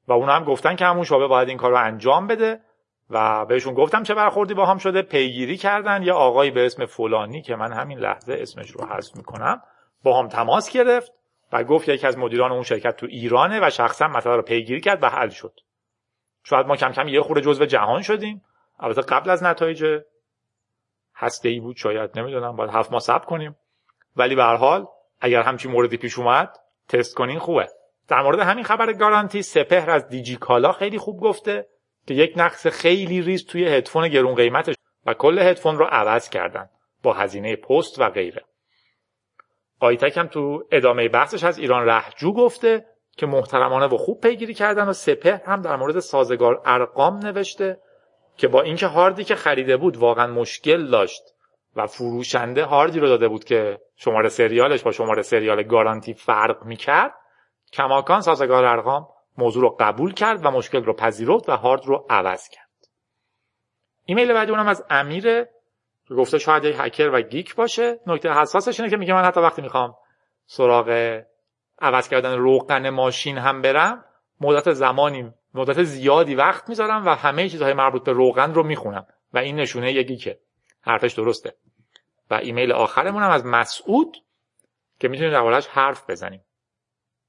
[0.09, 2.61] و اونا هم گفتن که همون شعبه باید این کار رو انجام بده
[3.11, 6.03] و بهشون گفتم چه برخوردی با هم شده پیگیری کردن.
[6.03, 9.63] یا آقایی به اسم فلانی که من همین لحظه اسمش رو حذف می‌کنم
[10.03, 11.13] با هم تماس گرفت
[11.53, 15.03] و گفت یکی از مدیران اون شرکت تو ایرانه و شخصا مسئله رو پیگیری کرد
[15.03, 15.53] و حل شد.
[16.45, 18.43] شاید ما کم کم یه خورده جزو جهان شدیم.
[18.81, 19.85] البته قبل از نتایج
[21.17, 23.57] هسته ای بود شاید نمی‌دونم باید هفت ماه صبر کنیم.
[24.17, 24.87] ولی به هر حال
[25.21, 26.57] اگر همچین موردی پیش اومد
[26.89, 27.69] تست کنین خوبه.
[28.09, 31.67] در مورد همین خبر گارانتی سپهر از دیجی کالا خیلی خوب گفته
[32.07, 34.75] که یک نقص خیلی ریز توی هدفون گرون قیمتش
[35.07, 36.69] و کل هدفون رو عوض کردن
[37.03, 38.45] با هزینه پست و غیره.
[39.81, 44.89] آیتک هم تو ادامه بحثش از ایران رهجو گفته که محترمانه و خوب پیگیری کردن
[44.89, 47.81] و سپهر هم در مورد سازگار ارقام نوشته
[48.37, 51.23] که با اینکه هاردی که خریده بود واقعا مشکل داشت
[51.77, 57.15] و فروشنده هاردی رو داده بود که شماره سریالش با شماره سریال گارانتی فرق می‌کرد.
[57.73, 62.49] کماکان سازگار ارقام موضوع رو قبول کرد و مشکل رو پذیرفت و هارد رو عوض
[62.49, 62.71] کرد.
[64.05, 65.45] ایمیل بعدی اونم از امیر
[66.17, 68.01] گفته شاید یک هکر و گیک باشه.
[68.07, 69.95] نکته حساسش اینه که میگه من حتی وقتی می‌خوام
[70.47, 71.21] سراغ
[71.79, 74.05] عوض کردن روغن ماشین هم برم
[74.41, 79.39] مدت زمانی مدت زیادی وقت می‌ذارم و همه چیزهای مربوط به روغن رو می‌خونم و
[79.39, 80.39] این نشونه یکی که
[80.81, 81.55] حرفش درسته.
[82.31, 84.17] و ایمیل آخرمون هم از مسعود
[85.01, 86.45] که می‌تونیم دربارهش حرف بزنیم.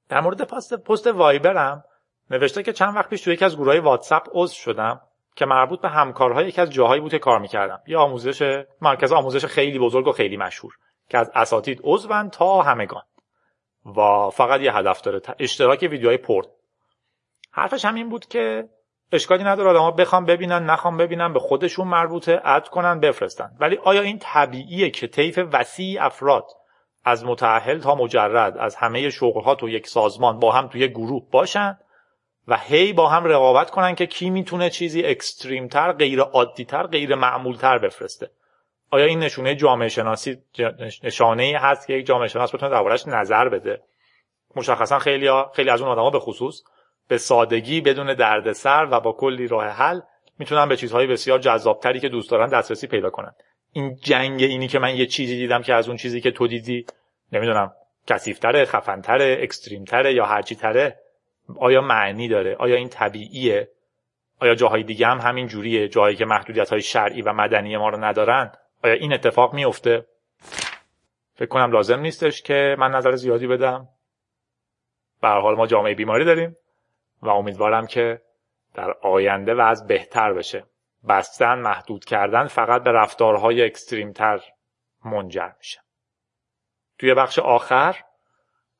[0.08, 1.84] در مورد پست پست وایبرم
[2.30, 5.00] نوشته که چند وقت پیش تو یکی از گروه واتساپ عضو شدم
[5.36, 7.82] که مربوط به همکارهای یکی از جاهایی بود که کار می‌کردم.
[7.86, 10.72] یه آموزش مرکز آموزش خیلی بزرگ و خیلی مشهور
[11.08, 13.02] که از اساتید عضون تا همگان.
[13.96, 16.46] و فقط یه هدف داره اشتراک ویدیوهای پورت
[17.50, 18.68] حرفش هم این بود که
[19.12, 19.70] اشکالی نداره.
[19.70, 23.50] آدم‌ها بخوام ببینن نخوام ببینن به خودشون مربوطه اد کنن بفرستن.
[23.60, 26.46] ولی آیا این طبیعیه که طیف وسیع افراد
[27.04, 31.30] از متأهل تا مجرد از همه شغلها تو یک سازمان با هم تو یک گروه
[31.30, 31.78] باشن
[32.48, 36.86] و هی با هم رقابت کنن که کی می‌تونه چیزی اکستریم تر غیر عادی تر
[36.86, 38.30] غیر معمول تر بفرسته؟
[38.90, 40.38] آیا این نشونه جامعه شناسی
[41.02, 43.82] نشانه ای هست که یک جامعه شناس بتونه دربارش نظر بده؟
[44.56, 46.62] مشخصا خیلی خیلی از اون آدما به خصوص
[47.12, 50.00] به سادگی بدون دردسر و با کلی راه حل
[50.38, 53.32] می‌تونن به چیزهای بسیار جذابتری که دوست دارن دسترسی پیدا کنن.
[53.72, 56.86] این جنگ اینی که من یه چیزی دیدم که از اون چیزی که تو دیدی
[57.32, 57.72] نمی‌دونم
[58.06, 60.98] کثیفتره خفنتره اکستریمتره یا هرچی تره
[61.58, 63.68] آیا معنی داره؟ آیا این طبیعیه؟
[64.40, 68.04] آیا جاهای دیگه هم همین جوریه؟ جایی که محدودیت های شرعی و مدنی ما رو
[68.04, 68.52] ندارن
[68.84, 70.06] آیا این اتفاق میفته
[71.34, 73.88] فکر کنم لازم نیستش که من نظر زیادی بدم.
[75.22, 76.56] به حال ما جامعه بیماری داریم.
[77.22, 78.22] و امیدوارم که
[78.74, 80.64] در آینده وضع بهتر بشه.
[81.08, 84.40] بستن محدود کردن فقط به رفتارهای اکستریمتر
[85.04, 85.80] منجر میشه.
[86.98, 87.96] توی بخش آخر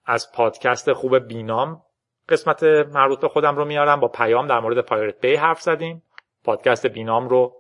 [0.05, 1.83] از پادکست خوب بینام
[2.29, 4.01] قسمت مربوط به خودم رو میارم.
[4.01, 6.03] با پیام در مورد Pirate Bay حرف زدیم.
[6.45, 7.57] پادکست بینام رو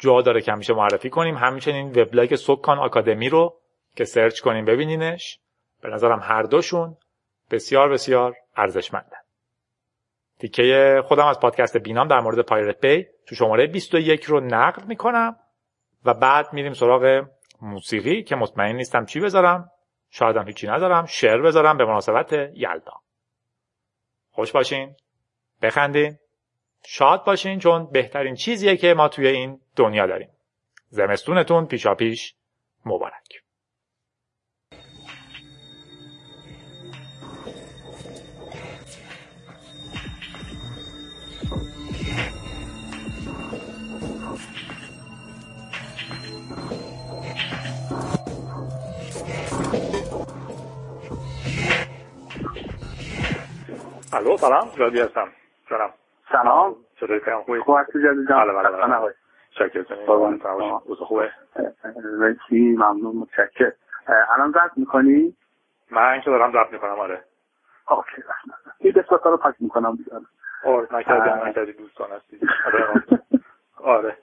[0.00, 1.36] جا داره که همیشه معرفی کنیم.
[1.36, 3.60] همچنین وبلاگ سکان آکادمی رو
[3.96, 5.40] که search کنیم ببینینش.
[5.82, 6.96] به نظرم هر دوشون
[7.50, 9.23] بسیار بسیار ارزشمندن.
[10.44, 15.36] تیکه خودم از پادکست بینام در مورد Pirate Bay تو شماره 21 رو نقل می‌کنم
[16.04, 17.26] و بعد میریم سراغ
[17.62, 19.70] موسیقی که مطمئن نیستم چی بذارم.
[20.10, 22.92] شایدم هیچی ندارم شعر بذارم به مناسبت یلدا.
[24.30, 24.96] خوش باشین.
[25.62, 26.18] بخندین.
[26.86, 30.30] شاد باشین چون بهترین چیزیه که ما توی این دنیا داریم.
[30.88, 32.34] زمستونتون پیشا پیش
[32.86, 33.43] مبارک.
[54.14, 55.28] الو سلام جادی هستم
[55.70, 55.90] جانم
[56.32, 59.14] سلام چطوری کنم خوبی خوب هستی جادی جان بله بله بله
[59.50, 59.84] شکر
[60.98, 61.30] خوبه
[62.18, 63.72] مرسی ممنون متشکر
[64.32, 65.36] الان ضبط می‌کنی
[65.90, 67.24] من که دارم ضبط می‌کنم آره
[67.88, 68.22] اوکی
[68.78, 70.10] این قسمت رو پاک می‌کنم دیگه
[70.64, 72.40] آره نکردی نکردی دوستان هستی
[73.84, 74.16] آره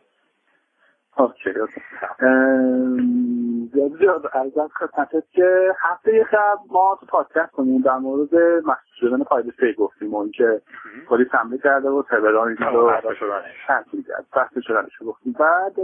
[4.00, 9.52] زیاد ارزم خدمتت که هفته قبل ما تو پادکست کنیم در مورد محسوس شدن فایل
[9.60, 10.62] سی گفتیم و اینکه
[11.08, 12.92] پلیس حمله کرده و تهران این رو
[14.36, 15.36] بحث شدنش رو گفتیم.
[15.40, 15.76] بعد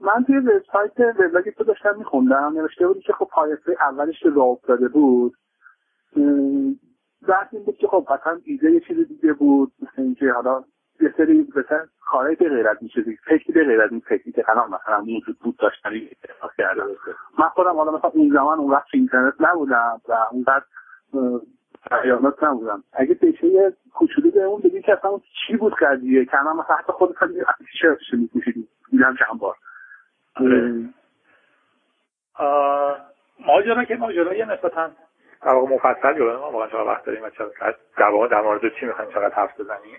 [0.00, 2.52] من توی وبسایت وبلاگ تو داشتم میخوندم.
[2.56, 5.34] نوشته بودی که خب پایسته اولش که راه افتاده بود.
[7.28, 9.72] بحث این بود که خب قطعا ایده یه چیز دیگه بود.
[9.82, 10.64] مثل اینکه حالا
[11.00, 14.32] یه سری مثلا کارهای به غیر از این چیزی فکری به غیر از این فکری
[14.32, 15.90] که الان مثلا موجود بود داشتن
[16.24, 16.82] اتفاق کرده
[17.38, 20.64] من خودم حالا مثلا اون زمان اون وقت اینترنت نبودم و اونقدر
[21.90, 22.84] پیامت نبودم.
[22.92, 27.16] اگه پیشه کوچولو بهمون بگید که اصلا چی بود قضیه؟ که من مثلا حتی خود
[27.16, 29.56] خیلی تیشرتش میپوشیدیم دیدم چند بار.
[33.46, 34.90] ماجرا که ماجرا یه نسبتا
[35.42, 38.60] در واقع مفصل یا ما واقعا چقدر وقت داریم و چقدر در واقع در مورد
[38.80, 39.98] چی می‌خوایم چقدر حرف بزنیم؟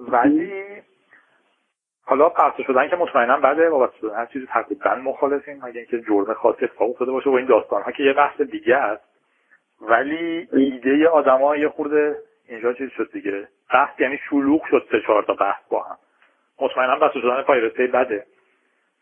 [0.00, 0.82] ولی
[2.04, 6.34] حالا پرسه شدن که مطمئنا بله وابسته شدن هر چیزی تقریبا مخالفیم مگه اینکه جرم
[6.34, 9.04] خاصی اتفاق افتاده باشه و این داستان ها که یه بحث دیگه است.
[9.80, 12.16] ولی ایده آدما یه خورده
[12.48, 13.48] اینجا چیز شد دیگه.
[13.72, 15.96] بحث یعنی شلوغ شد سه چهار تا بحث با هم.
[16.60, 18.26] مطمئنا بسته شدن پایرسی بده.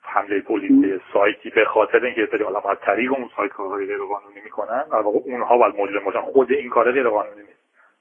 [0.03, 4.41] حمله پلیس سایتی به خاطر اینکه سری آدم از طریق اون سایت کارهای غیر قانونی
[4.45, 6.21] می‌کنن در واقع اونها باید مجرم باشن.
[6.21, 7.59] خود این کار غیر قانونی نیست.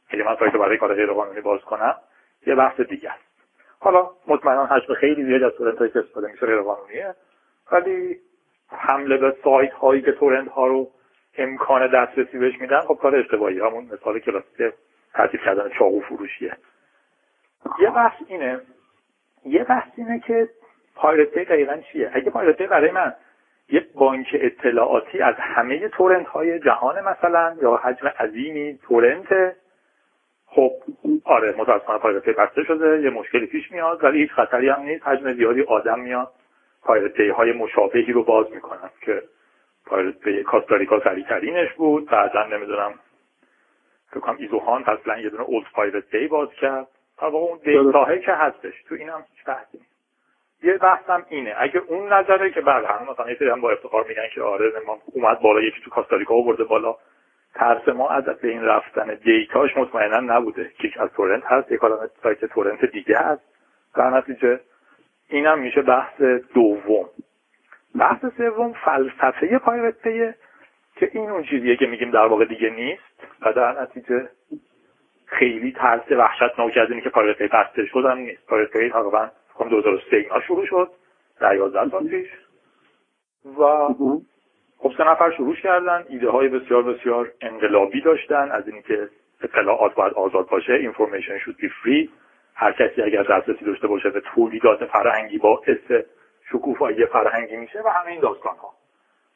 [0.10, 1.96] اگه من سایت برای کار غیر قانونی باز کنم
[2.48, 3.24] یه بحث دیگه است.
[3.80, 7.16] حالا مطمئنا حجم خیلی زیادی از تورنت هایی که استفاده میشه غیر قانونیه.
[7.72, 8.20] ولی
[8.70, 10.88] حمله به سایت هایی که تورنت ها رو
[11.38, 13.60] امکان دسترسی بهش میدن خب کار اشتباهی.
[13.60, 14.74] همون مثال کلاسیک
[15.14, 16.58] ترتیب کردن چاقو فروشیه.
[17.80, 18.62] یه بحث اینه.
[19.46, 20.50] یه بحث اینه که
[20.96, 23.14] پایرت دقیقا چیه؟ اگه پایرت برای من
[23.70, 29.56] یه بانک اطلاعاتی از همه تورنت های جهان مثلا یا حجم عظیمی تورنت
[30.48, 30.72] خب
[31.24, 35.08] آره متاسفانه پایرت بسته شده یه مشکلی پیش میاد ولی هیچ خطری هم نیست.
[35.08, 36.32] حجم زیادی آدم میاد
[36.82, 39.24] پایرت های مشابهی رو باز می‌کنن که
[39.86, 42.10] پایرت پی کاستاریکا سریعترینش بود.
[42.10, 42.94] بعدا نمی‌دونم
[44.12, 46.88] فکر کنم ایزوهان اصلا یه دونه اولد پایرت دی باز کرد.
[47.18, 49.80] تا اون دیتاهی که هستش تو اینم هیچ بحثی
[50.64, 54.28] یه بحثم اینه اگه اون نظره که بله همون مثلا یه هم با افتخار میگن
[54.36, 56.96] که آره ما اومد بالا یکی تو کاستاریکا آورده بالا.
[57.58, 60.72] ترس ما از بین رفتن data ش مطمئنا نبوده.
[60.80, 63.42] که از تورنت هست یک عالم سایت تورنت دیگه هست.
[63.96, 64.60] در نتیجه
[65.30, 66.22] اینم میشه بحث
[66.54, 67.10] دوم.
[67.96, 70.04] بحث سوم فلسفه Pirate
[70.96, 73.02] که این اون چیزیه که میگیم در واقع دیگه نیست
[73.42, 74.30] و در نتیجه
[75.26, 78.46] خیلی ترس وحشتناک از اینی که Pirate Bay بسته شد هم نیست.
[78.48, 79.30] Pirate Bay تقریبا
[79.70, 80.92] 2003 اینا شروع شد.
[81.40, 82.28] در 11 سال پیش.
[83.60, 83.62] و
[84.80, 88.52] خب سه نفر شروع کردن ایده های بسیار بسیار انقلابی داشتن.
[88.52, 89.10] از اینکه
[89.42, 92.10] اطلاعات باید آزاد باشه information should be free
[92.56, 96.06] هر کسی اگر دسترسی داشته باشه به تولیدات فرهنگی باعث
[96.52, 98.74] شکوفایی فرهنگی میشه و همه این داستان ها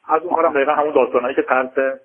[0.08, 1.98] از اون کارم دقیقا همون داستانهایی که طرز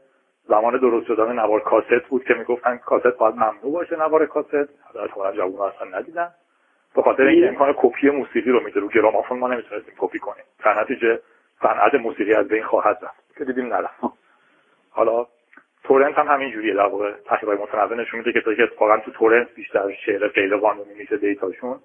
[0.47, 4.69] زمان درست شدن نوار کاست بود که می‌گفتن کاست باید ممنوع باشه نوار کاست.
[5.15, 6.29] حالا جوون اصلا ندیدن.
[6.95, 10.43] به خاطر اینکه امکان کپی موسیقی رو میده رو گرامافون ما نمی‌تونستیم کپی کنیم.
[10.65, 11.19] در نتیجه
[11.61, 13.26] صنعت موسیقی از بین خواهد رفت.
[13.37, 14.01] که دیدیم نرفت.
[14.89, 15.25] حالا
[15.83, 16.73] تورنت هم همین جوریه.
[16.73, 21.17] در واقع تحقیقات متنوع نشون میده که اتفاقا تو تورنت بیشتر شعر غیر قانونی میشه
[21.17, 21.79] دیتاشون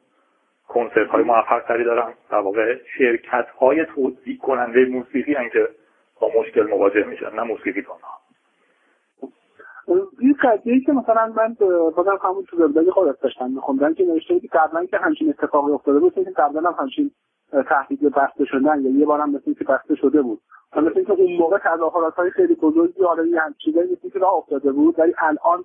[0.69, 2.15] کنسرت های موفق تری دارن.
[2.31, 5.69] در واقع شرکت های توزیع کننده موسیقی هم که
[6.21, 7.99] با مشکل مواجه میشن نه موسیقی ها
[10.21, 11.57] این قضیه که مثلا من
[11.97, 15.99] بازم همون تو وبلاگ خودت داشتم میخوندم که نوشته بودی قبلا که همچین اتفاقی افتاده
[15.99, 17.11] بود که قبلا هم همچین
[17.69, 20.41] تهدید بسته شدن یا یه بارم مثل که بسته شده بود.
[20.81, 24.35] مثل اینکه اون موقع تظاهرات های خیلی بزرگی حالا یه همچین چیزایی مثل که راه
[24.35, 25.65] افتاده بود ولی الان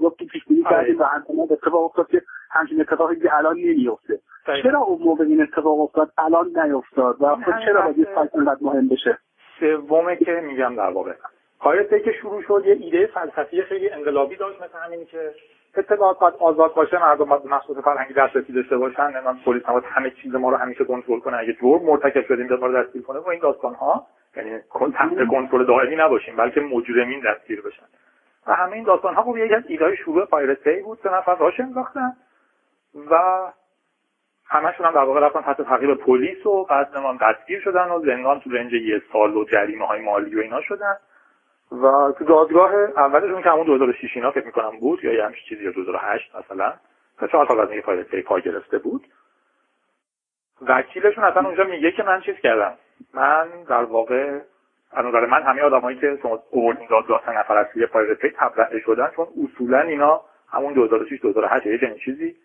[0.00, 4.20] گفت که پیش بینی کردیم و همچنان اتفاق افتاد که همچین اتفاقی که الان نمیفته
[4.62, 9.18] چرا اون موقع این اتفاق افتاد؟ الان نیفتاد و خب چرا باید این مهم بشه؟
[9.60, 11.12] سومه که میگم در واقع.
[11.60, 15.34] پایرسی که شروع شد یه ایده فلسفی خیلی انقلابی داشت مثل همینی که
[15.74, 20.10] اطلاعات باید آزاد باشه مردم باید محصول فرهنگی دسترسی داشته باشن نمی‌دونم پلیس نباید همه
[20.10, 23.28] چیز ما رو همیشه کنترل کنه اگه جرم مرتکب شدیم ما رو دستگیر کنه و
[23.28, 24.06] این داستان ها
[24.36, 24.58] یعنی
[24.94, 27.86] تحت کنترل دائمی نباشیم بلکه مجرمین دستگیر بشن.
[28.46, 31.34] و همه این داستان ها خب یکی از ایده های شروع پایرسی بود سه نفر
[31.34, 32.16] راش انداختن
[33.10, 33.42] و
[34.46, 38.40] همشون هم در واقع رفتن تحت تعقیب پلیس و بعد نمام دستگیر شدن و زندان
[38.40, 40.96] تو رنج یه سال و جریمه های مالی و اینا شدن.
[41.72, 45.64] و تو دادگاه اولشون که همون 2006 اینا فکر می‌کنم بود یا یه همچین چیزی
[45.64, 46.72] یا 2008 مثلا
[47.18, 49.06] تا چهار سال از فایل پی پا گرفته بود.
[50.62, 52.74] وکیلشون اصلا اونجا میگه که من چیز کردم.
[53.14, 54.38] من در واقع
[54.92, 56.18] از نظر من همه آدمایی که
[56.52, 61.66] این دادگاه سه نفر از یه پایرت تبرئه شدن چون اصولا اینا همون 2006 2008
[61.66, 62.36] یه چنین چیزی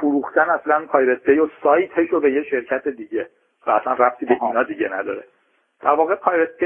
[0.00, 3.28] فروختن اصلا پایرت و سایتش رو به یه شرکت دیگه
[3.66, 5.24] و اصلا ربطی به اینا دیگه نداره.
[5.80, 6.56] در واقع پایرت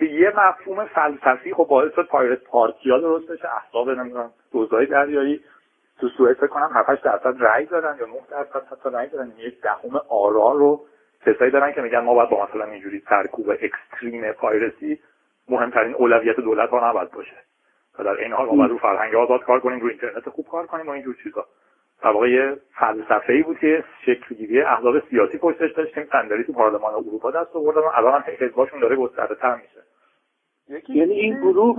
[0.00, 5.40] به یه مفهوم فلسفی خب باعث شد پایرت پارتیا درست بشه احزاب نمی‌دونم دوزای دریایی.
[6.00, 9.60] تو سوئد فکر کنم 7 درصد رأی دارن یا 9 درصد حتی رأی دارن یک
[9.60, 10.80] دهم آرا رو
[11.26, 15.00] کسایی دارن که میگن ما باید با مثلا اینجوری سرکوب اکستریم پایرسی
[15.48, 17.36] مهمترین اولویت دولت ها نباید باشه.
[17.98, 20.66] و در این حال ما باید رو فرهنگ آزاد کار کنیم رو اینترنت خوب کار
[20.66, 21.46] کنیم و اینجور چیزا.
[22.02, 26.94] در واقع یه فلسفه ای بود که شکلگیری احزاب سیاسی پشتش داشتیم صندلی تو پارلمان
[26.94, 29.82] اروپا دست آوردن و الان هم حزباشون داره گسترده تر میشه
[30.88, 31.78] یعنی این گروه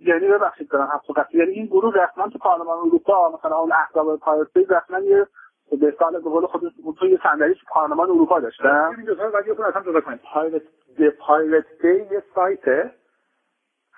[0.00, 4.64] یعنی ببخشید دارم حرف یعنی این گروه رسما تو پارلمان اروپا مثلا اون احزاب پایرسی
[4.64, 5.26] رسما یه
[5.80, 6.62] به سال به قول خود
[6.98, 10.20] تو یه صندلی تو پارلمان اروپا داشتن؟ این دو تا بعد یه اصلا جدا کنید.
[10.34, 10.62] پایرت
[10.96, 12.92] دی پایرت دی یه سایت.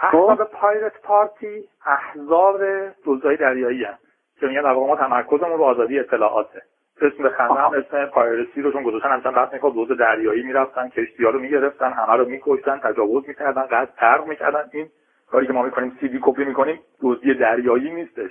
[0.01, 0.51] احزاب خب.
[0.51, 2.61] پایرت پارتی احزاب
[3.07, 4.03] دزدای دریایی هست
[4.41, 6.63] که میگن در ما تمرکزمون رو آزادی اطلاعاته.
[7.01, 11.25] اسم خنده هم اسم پایرسی رو چون گذاشتن همچنان بحث می‌کنم دوز دریایی می‌رفتن کشتی
[11.25, 14.71] ها رو می‌گرفتن همه رو میکشتن تجاوز می‌کردن قد ترق می‌کردن.
[14.73, 14.89] این
[15.31, 18.31] کاری که ما می‌کنیم سی دی کپی می‌کنیم دزدی دریایی نیستش.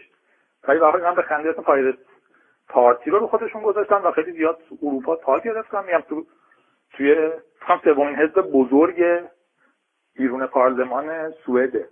[0.68, 1.96] ولی واقعا من به خنده اسم پایرت
[2.70, 5.86] پارتی رو رو خودشون گذاشتن و خیلی زیاد اروپا تا گرفتن.
[5.86, 6.26] میگم تو
[6.92, 7.32] توی
[7.84, 9.04] سومین حزب بزرگ
[10.16, 11.88] بیرون پارلمان سوئده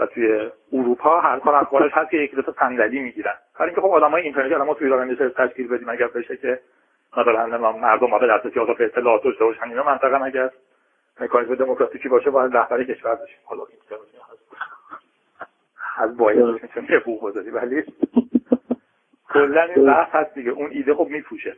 [0.00, 3.34] و توی اروپا هر کار اخبارش هست که یک دو صندلی می‌گیرن.
[3.54, 5.88] برای اینکه خب آدمای اینترنتی ما توی ایران میشه تشکیل بدیم.
[5.88, 6.60] اگر بشه که
[7.16, 10.50] مثلا مردم ما به دست سیاست به اطلاعات داشته باشن اینا منطقه اگر
[11.20, 13.36] مکانیزم دموکراتیکی باشه باید رهبر کشور بشه.
[13.44, 13.78] حالا این
[15.96, 17.84] از باید میشه حقوق بذاری ولی
[19.32, 20.50] کلا این بحث هست دیگه.
[20.50, 21.56] اون ایده خب میپوشه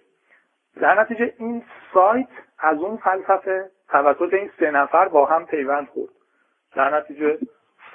[0.80, 1.62] در نتیجه این
[1.94, 6.10] سایت از اون فلسفه توسط این سه نفر با هم پیوند خورد.
[6.76, 7.38] در نتیجه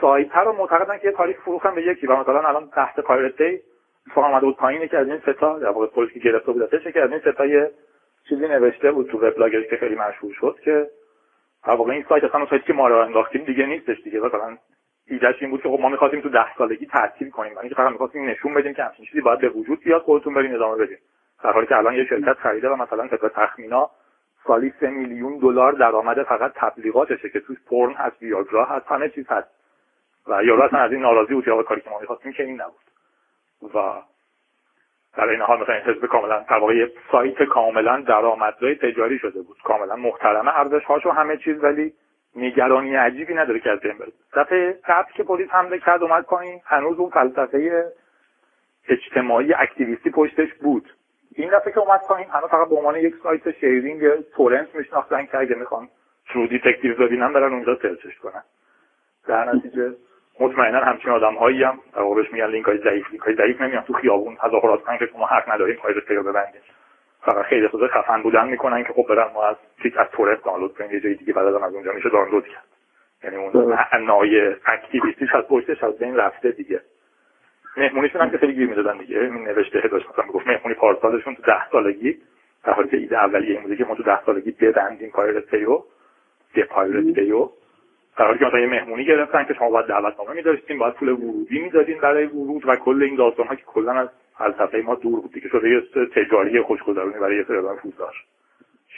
[0.01, 3.61] سایت رو معتقدن که تاریخ فروختن به یکی و مثلا الان تحت پایرت دی
[4.15, 7.11] آمده بود پایینه که از این ستا در واقع پلیس که گرفته بودتش که از
[7.11, 7.71] این ستا یه
[8.29, 10.89] چیزی نوشته بود تو وبلاگش که خیلی مشهور شد که
[11.65, 14.19] در واقع این سایت اصلا سایتی که ما رو انداختیم دیگه نیستش دیگه.
[14.19, 14.57] مثلا
[15.09, 17.53] ایدهش این بود که خب ما می‌خواستیم تو ده سالگی تعطیل کنیم.
[17.53, 20.77] یعنی فقط می‌خواستیم نشون بدیم که همچین چیزی باید به وجود بیاد خودتون برین ادامه
[20.77, 20.97] بدین.
[21.43, 23.89] در حالی که الان یه شرکت خریده و مثلا طبق تخمینا
[24.47, 29.27] سالی سه میلیون دلار درآمد فقط تبلیغاتشه که توش پرن هست ویاگرا هست همه چیز
[29.29, 29.47] هست.
[30.27, 32.89] و یارو اصلا از این ناراضی بود یا کاری که ما می‌خواستیم که این نبود.
[33.75, 33.93] و
[35.17, 39.57] در این حال مثلا این حزب کاملا در سایت کاملا درآمدزای تجاری شده بود.
[39.63, 41.93] کاملا محترمه ارزش هاشو همه چیز ولی
[42.35, 44.11] نگرانی عجیبی نداره که از بین بره.
[44.35, 46.61] دفعه قبل که پلیس حمله کرد اومد پایین.
[46.65, 47.91] هنوز اون فلسفه
[48.89, 50.93] اجتماعی activist ی پشتش بود.
[51.35, 55.37] این دفعه که اومد پایین هنوز فقط به عنوان یک سایت sharing torrent میشناختن که
[55.37, 55.89] اگه می‌خوان
[56.29, 58.43] True Detective ببینن برن اونجا search ش کنن.
[59.27, 59.95] در نتیجه
[60.39, 63.09] مطمئنا همچین آدم هایی هم در میگن لینک های ضعیف.
[63.09, 64.35] لینک های ضعیف نمیان تو خیابون.
[64.35, 66.61] تظاهرات کنن که ما حق نداریم Pirate رو ببندیم
[67.21, 70.73] فقط خیلی خود خفن بودن می‌کنن که خب برن ما از چیز از torrent دانلود
[70.77, 72.63] کنیم یه جای دیگه بعد از اونجا میشه دانلود کرد.
[73.23, 76.81] یعنی اون نای activist یش از پشتش از بین رفته دیگه.
[77.77, 79.19] مهمونیشون هم که خیلی گیر می‌دادن دیگه.
[79.19, 82.17] این نوشته داشت مثلا می‌گفت مهمونی پارسالشون تو ده سالگی
[82.63, 85.68] در حالی که ایده اولیه این بوده که ما تو ده سالگی ببندیم Pirate Bay
[85.68, 85.83] و.
[86.53, 87.49] ده پایرت پیو.
[88.17, 91.59] در حالی که مثلا یه مهمونی گرفتن که شما باید دعوتنامه میداشتیم باید پول ورودی
[91.59, 95.31] می‌دادین برای ورود و کل این داستان ها که کلا از فلسفه ما دور بود.
[95.31, 95.81] دیگه شده یه
[96.15, 98.15] تجاری خوشگذرونی برای یه سری آدم پولدار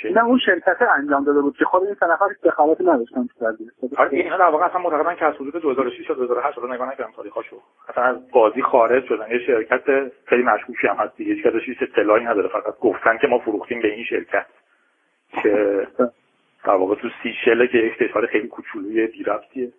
[0.03, 3.45] نه اون شرکت انجام داده بود که خود این سه نفر دخالتی نداشتن تو
[3.97, 7.11] آره اینا در واقع اصلا معتقدن که از حدود 2006 تا 2008 رو نگاه نکردم
[7.11, 9.31] تاریخاشو اصلا از بازی خارج شدن.
[9.31, 11.33] یه شرکت خیلی مشکوکی هم هست دیگه.
[11.33, 12.47] هیچ اطلاعی نداره.
[12.47, 14.45] فقط گفتن که ما فروختیم به این شرکت.
[15.43, 15.87] که
[16.65, 19.71] در واقع تو سیشله که یک کشور خیلی کوچولوی بی‌ربطیه.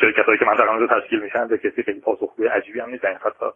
[0.00, 3.04] شرکت هایی که من در تشکیل میشن به کسی خیلی پاسخگوی عجیبی هم نیست.
[3.04, 3.46] حتی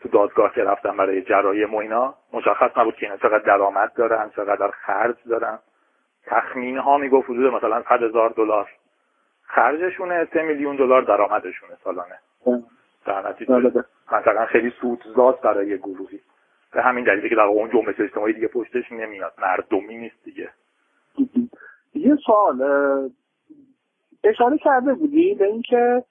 [0.00, 4.70] تو دادگاه که رفتن برای جرایی موینا مشخص نبود که اینا چقدر درآمد دارن چقدر
[4.70, 5.58] خرج دارن.
[6.26, 8.68] تخمین ها می‌گفت حدود مثلا 100 هزار دلار
[9.42, 12.18] خرجشونه 3 میلیون دلار درآمدشونه سالانه.
[13.06, 13.84] در نتیجه بله.
[14.12, 16.20] مثلا خیلی سودزاد برای گروهی.
[16.72, 19.32] به همین دلیلی که در اون جنبش اجتماعی دیگه پشتش نمیاد.
[19.38, 20.50] مردمی نیست دیگه.
[21.94, 22.62] یه سوال
[24.24, 26.04] اشاره کرده بودی به اینکه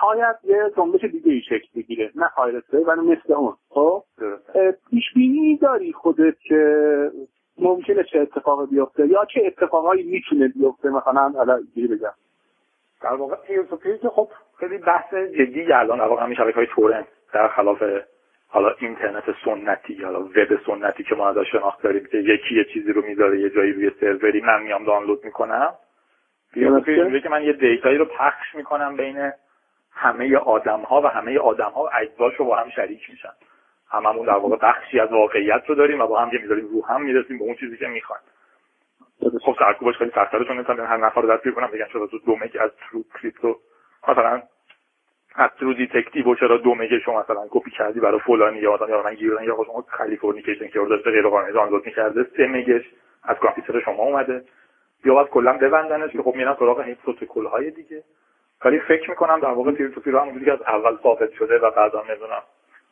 [0.00, 3.54] شاید یه جنبش دیگه ای شکل بگیره نه پایرسه ولی مثل اون.
[3.68, 4.04] خب؟
[4.90, 7.10] پیش بینی داری خودت که
[7.58, 12.12] ممکنه چه اتفاقی بیفته یا چه اتفاقایی می‌تونه بیفته؟ مثلا حالا اینجوری بگم.
[13.02, 13.62] در واقع پیر
[14.02, 17.82] که خب خیلی بحث جدی الان در واقع همین شبکه های تورنت در خلاف
[18.48, 22.92] حالا اینترنت سنتی حالا وب سنتی که ما ازش شناخت داریم که یکی یه چیزی
[22.92, 25.74] رو می‌ذاره یه جایی روی سروری من میام دانلود می‌کنم.
[26.54, 29.32] پیر که من یه دیتایی رو پخش می‌کنم بین
[29.94, 33.32] همه آدم ها و همه آدم ها اجزاش رو با هم شریک میشن.
[33.90, 37.02] هممون در واقع بخشی از واقعیت رو داریم و با هم یه می‌ذاریم رو هم
[37.02, 38.22] می‌رسیم به اون چیزی که می‌خوایم.
[39.40, 42.36] خب سرکوبش خیلی سختره چون مثلا هر نفر رو دستگیر کنم بگن چرا تو دو
[42.36, 43.58] مگ از ترو کریپتو
[44.08, 44.42] مثلا
[45.34, 48.88] از True Detective و چرا دو مگ شما مثلا کپی کردی برای فلانی یا مثلا
[48.88, 52.82] یا من گیرن یا شما Californication که داشته غیر قانونی دانلود می‌کرده سه مگش
[53.22, 54.44] از کامپیوتر شما اومده.
[55.04, 58.02] یا باید کلا ببندنش که خب میرن سراغ این پروتکل های دیگه.
[58.64, 61.70] ولی فکر می‌کنم در واقع peer to peer همونجوری که از اول ثابت شده و
[61.70, 62.42] بعدا نمی‌دونم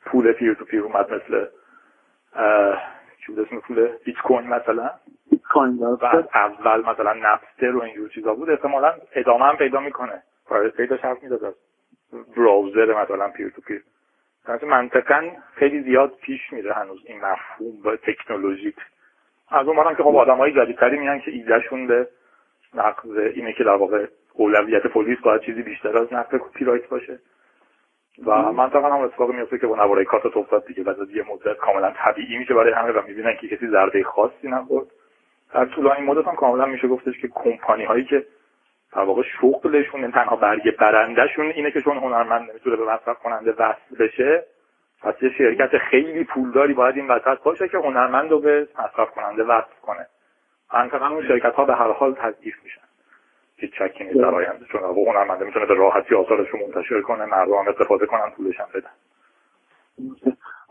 [0.05, 1.47] پول peer to peer اومد مثل
[3.27, 4.91] چی بود اسم پول؟ بیت کوین مثلا
[6.11, 10.23] از اول مثلا Napster و اینجور چیزا بود احتمالا ادامه هم پیدا می‌کنه.
[10.47, 11.55] Pirate پیدا حرف می‌داد.
[12.37, 13.83] براوزر مثلا پیر تو پیر
[14.63, 18.77] منطقا خیلی زیاد پیش میره هنوز این مفهوم با تکنولوژیک.
[19.49, 22.09] از اون که خب آدم های جدیدتری میان که ایدهشون به
[22.75, 27.19] نقض اینه که در واقع اولویت پلیس باید چیزی بیشتر از نقض کپی رایت باشه.
[28.27, 31.57] و منطقا هم اتفاق میفته که با نوارای کارت افتاد دیگه بعد از یه مدت
[31.57, 34.87] کاملا طبیعی میشه برای همه و می‌بینن که کسی ضربه خاصی نخورد
[35.55, 38.27] در طولانی مدت هم کاملا میشه گفتش که کمپانی هایی که
[38.93, 43.53] در واقع شغلشون این تنها برگ برندهشون اینه که چون هنرمند نمی‌تونه به مصرف کننده
[43.53, 44.45] وصل بشه
[45.03, 49.45] پس یه شرکت خیلی پولداری باید این وسط باشه که هنرمند رو به مصرف کننده
[49.45, 50.07] وصل کنه.
[50.75, 52.81] منطقا اون شرکت ها به هر حال تضعیف میشن.
[53.57, 57.69] هیچ چکی نیست در آینده چون هنرمنده می‌تونه به راحتی آثارش رو منتشر کنه مردم
[57.69, 58.91] استفاده کنن پولش هم بدن.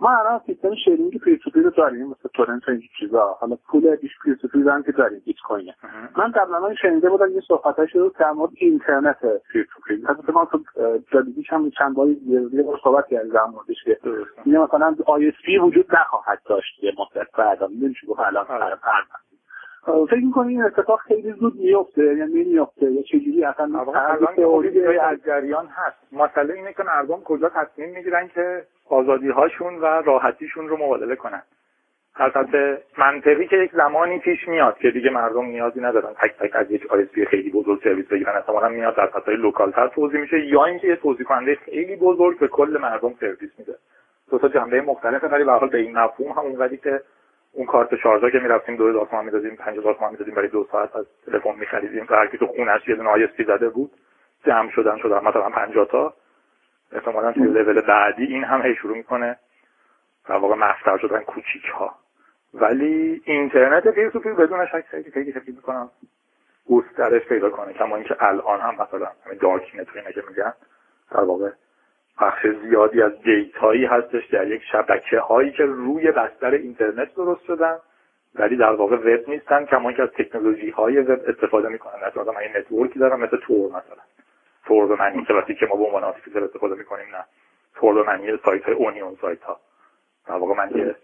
[0.01, 3.37] ما الان سیستم شیرینگ پیر تو پیر رو داریم مثل تورنت و این چیزا.
[3.39, 5.75] حالا پول بیش پیر تو پیر هم که داریم بیت کوینه
[6.17, 9.17] من قبلا شنیده بودم یه صحبتش رو در مورد اینترنت
[9.51, 10.59] peer to peer مثلا ما تو
[11.11, 12.21] جدیدیش هم چند باری
[12.53, 13.99] یه بار صحبت کردیم در موردش که
[14.45, 17.31] مثلا ISP وجود نخواهد داشت یه مدت.
[17.37, 18.77] بعدا نمیشه گفت؟ الان آره.
[19.85, 23.85] فکر می‌کنی این اتفاق خیلی زود میفته یعنی نمیفته یا چجوری؟ اصلا
[24.35, 25.97] تئوری از جریان هست.
[26.11, 31.41] مسئله اینه که مردم کجا تصمیم می‌گیرن که آزادی هاشون و راحتیشون رو مبادله کنن.
[32.15, 36.71] البته منطقی که یک زمانی پیش میاد که دیگه مردم نیازی ندارن تک تک از
[36.71, 38.35] یک ISP خیلی بزرگ سرویس بگیرن.
[38.35, 42.39] احتمالا میاد در سطح local تر توزیع میشه یا اینکه یه توزیع کننده خیلی بزرگ
[42.39, 43.75] به کل مردم سرویس میده.
[44.29, 47.01] دو تا جنبه مختلفه ولی به حال به این مفهوم هم اونقدری که
[47.51, 51.05] اون کارت شارژا که می‌رفتیم 2000 تومان می‌دادیم 5000 تومان می‌دادیم برای دو ساعت از
[51.25, 52.07] تلفن میخریدیم.
[52.09, 53.91] و هر کی تو خونش یه دونه ISP زده بود
[54.45, 56.13] جمع شدن شدن مثلا 50 تا.
[56.91, 59.37] احتمالا توی لول بعدی این هم هی شروع می‌کنه
[60.27, 61.95] در واقع مفتر شدن کوچیک ها
[62.53, 65.89] ولی اینترنت peer to peer بدون شک خیلی خیلی خیلی می‌کنم.
[66.69, 67.73] گسترش پیدا کنه.
[67.73, 70.53] کما اینکه الان هم مثلا همین dark net که میگن
[71.11, 71.49] در واقع
[72.21, 77.43] بخش زیادی از data یی هستش در یک شبکه هایی که روی بستر اینترنت درست
[77.43, 77.77] شدن
[78.35, 81.93] ولی در واقع وب نیستن کما اینکه از تکنولوژی های وب استفاده می‌کنن.
[82.07, 84.03] مثلا من network ی دارم مثل Tor مثلا.
[84.65, 85.25] Tor به معنی
[85.59, 87.25] که ما به عنوان artificial استفاده می‌کنیم نه.
[87.75, 89.59] Tor به معنی سایت های onion سایت ها
[90.27, 90.95] در واقع من یه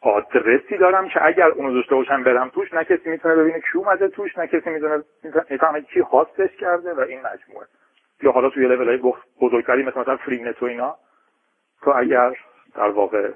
[0.00, 4.08] آدرسی دارم که اگر اونو داشته باشم برم توش نه کسی می‌تونه ببینه کی اومده
[4.08, 5.04] توش نه کسی می‌تونه
[5.50, 7.66] می‌فهمه کی host ش کرده و این مجموعه.
[8.22, 10.96] یا حالا توی لول های بزرگتری مثل مثلا Freenet و اینا
[11.82, 12.36] تو اگر
[12.74, 13.32] در واقع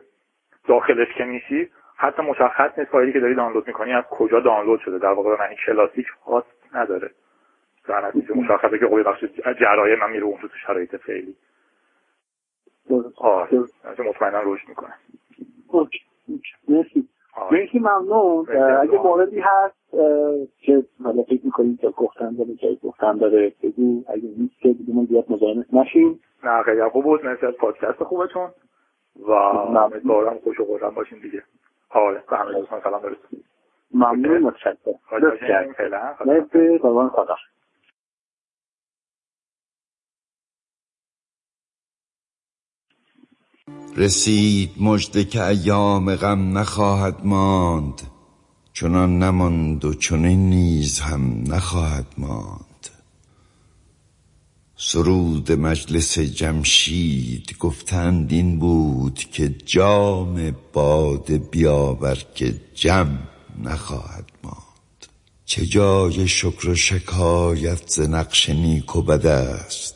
[0.68, 4.98] داخلش که میشی حتی مشخص نیست فایلی که داری دانلود می‌کنی از کجا دانلود شده.
[4.98, 7.10] در واقع به معنی کلاسیک host نداره.
[7.84, 9.24] در نتیجه مشخصه که قوی بخش
[9.60, 11.36] جرایم من میره اون تو شرایط فعلی.
[13.16, 13.48] آره
[13.98, 14.94] مطمئنا رشد می‌کنه.
[16.68, 17.08] مرسی.
[17.50, 18.46] مرسی ممنون.
[18.80, 19.90] اگه موردی هست
[20.58, 24.02] که حالا فکر می‌کنید که گفتن داره جایی گفتن داره بگو.
[24.08, 26.20] اگه نیست که دیگه ما زیاد مزاحمت نشیم.
[26.44, 27.24] نه خیلی خوب بود.
[27.24, 28.48] مرسی از پادکست خوبتون.
[29.16, 31.42] و امیدوارم خوش و خورم باشین دیگه.
[31.90, 33.44] آره به همه دوستان سلام برسید
[33.94, 34.94] ممنون متشکرم.
[36.26, 37.36] مرسی قربان خدا.
[43.98, 48.02] رسید مژده که ایام غم نخواهد ماند.
[48.72, 52.64] چنان نماند و چنین نیز هم نخواهد ماند.
[54.76, 63.18] سرود مجلس جمشید گفتند این بود که جام باده بیاور که جم
[63.62, 65.06] نخواهد ماند.
[65.44, 69.94] چه جای شکر و شکایت ز نقش نیک و بد است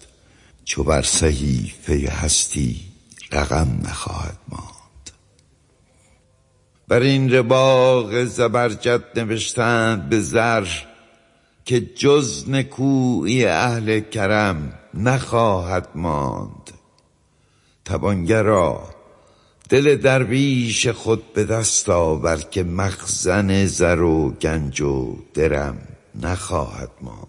[0.64, 2.91] چو بر صحیفه هستی
[3.32, 5.10] رقم نخواهد ماند.
[6.88, 10.66] بر این رباق زبرجد نوشتند به زر
[11.64, 16.70] که جز نکوی اهل کرم نخواهد ماند.
[17.84, 18.88] توانگرا
[19.68, 25.78] دل درویش خود به دست آور که مخزن زر و گنج و درم
[26.14, 27.28] نخواهد ماند.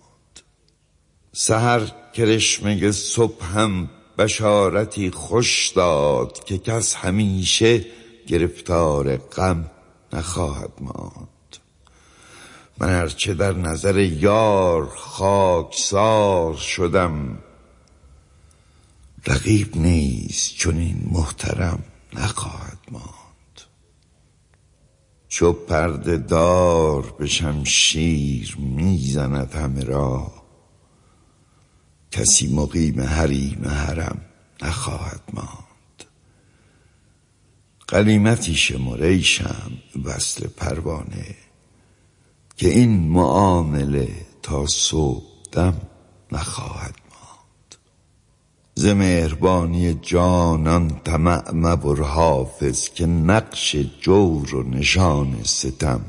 [1.33, 7.85] سهر کرشمه صبح هم بشارتی خوش داد که کس همیشه
[8.27, 9.71] گرفتار غم
[10.13, 11.27] نخواهد ماند.
[12.77, 17.37] من هرچه در نظر یار خاکسار شدم
[19.27, 21.83] رقیب نیست چون این محترم
[22.13, 23.61] نخواهد ماند.
[25.27, 30.42] چو پرده دار به شمشیر می‌زند همه را
[32.13, 34.21] کسی مقیم حریم حرم
[34.61, 36.03] نخواهد ماند.
[37.87, 39.71] قلیمتی شمر شم
[40.03, 41.35] وصل پروانه
[42.57, 44.09] که این معامله
[44.41, 45.81] تا صبح دم
[46.31, 47.75] نخواهد ماند.
[48.75, 56.01] ز مهربانی جانان طمع مبر حافظ که نقش جور و نشان ستم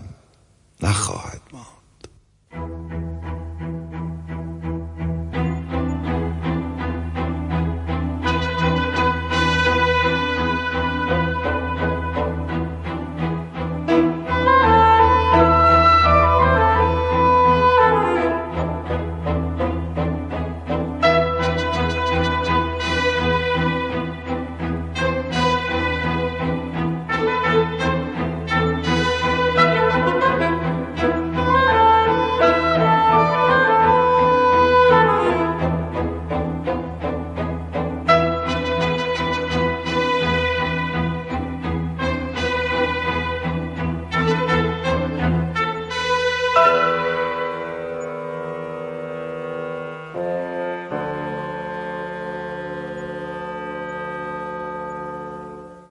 [0.82, 1.40] نخواهد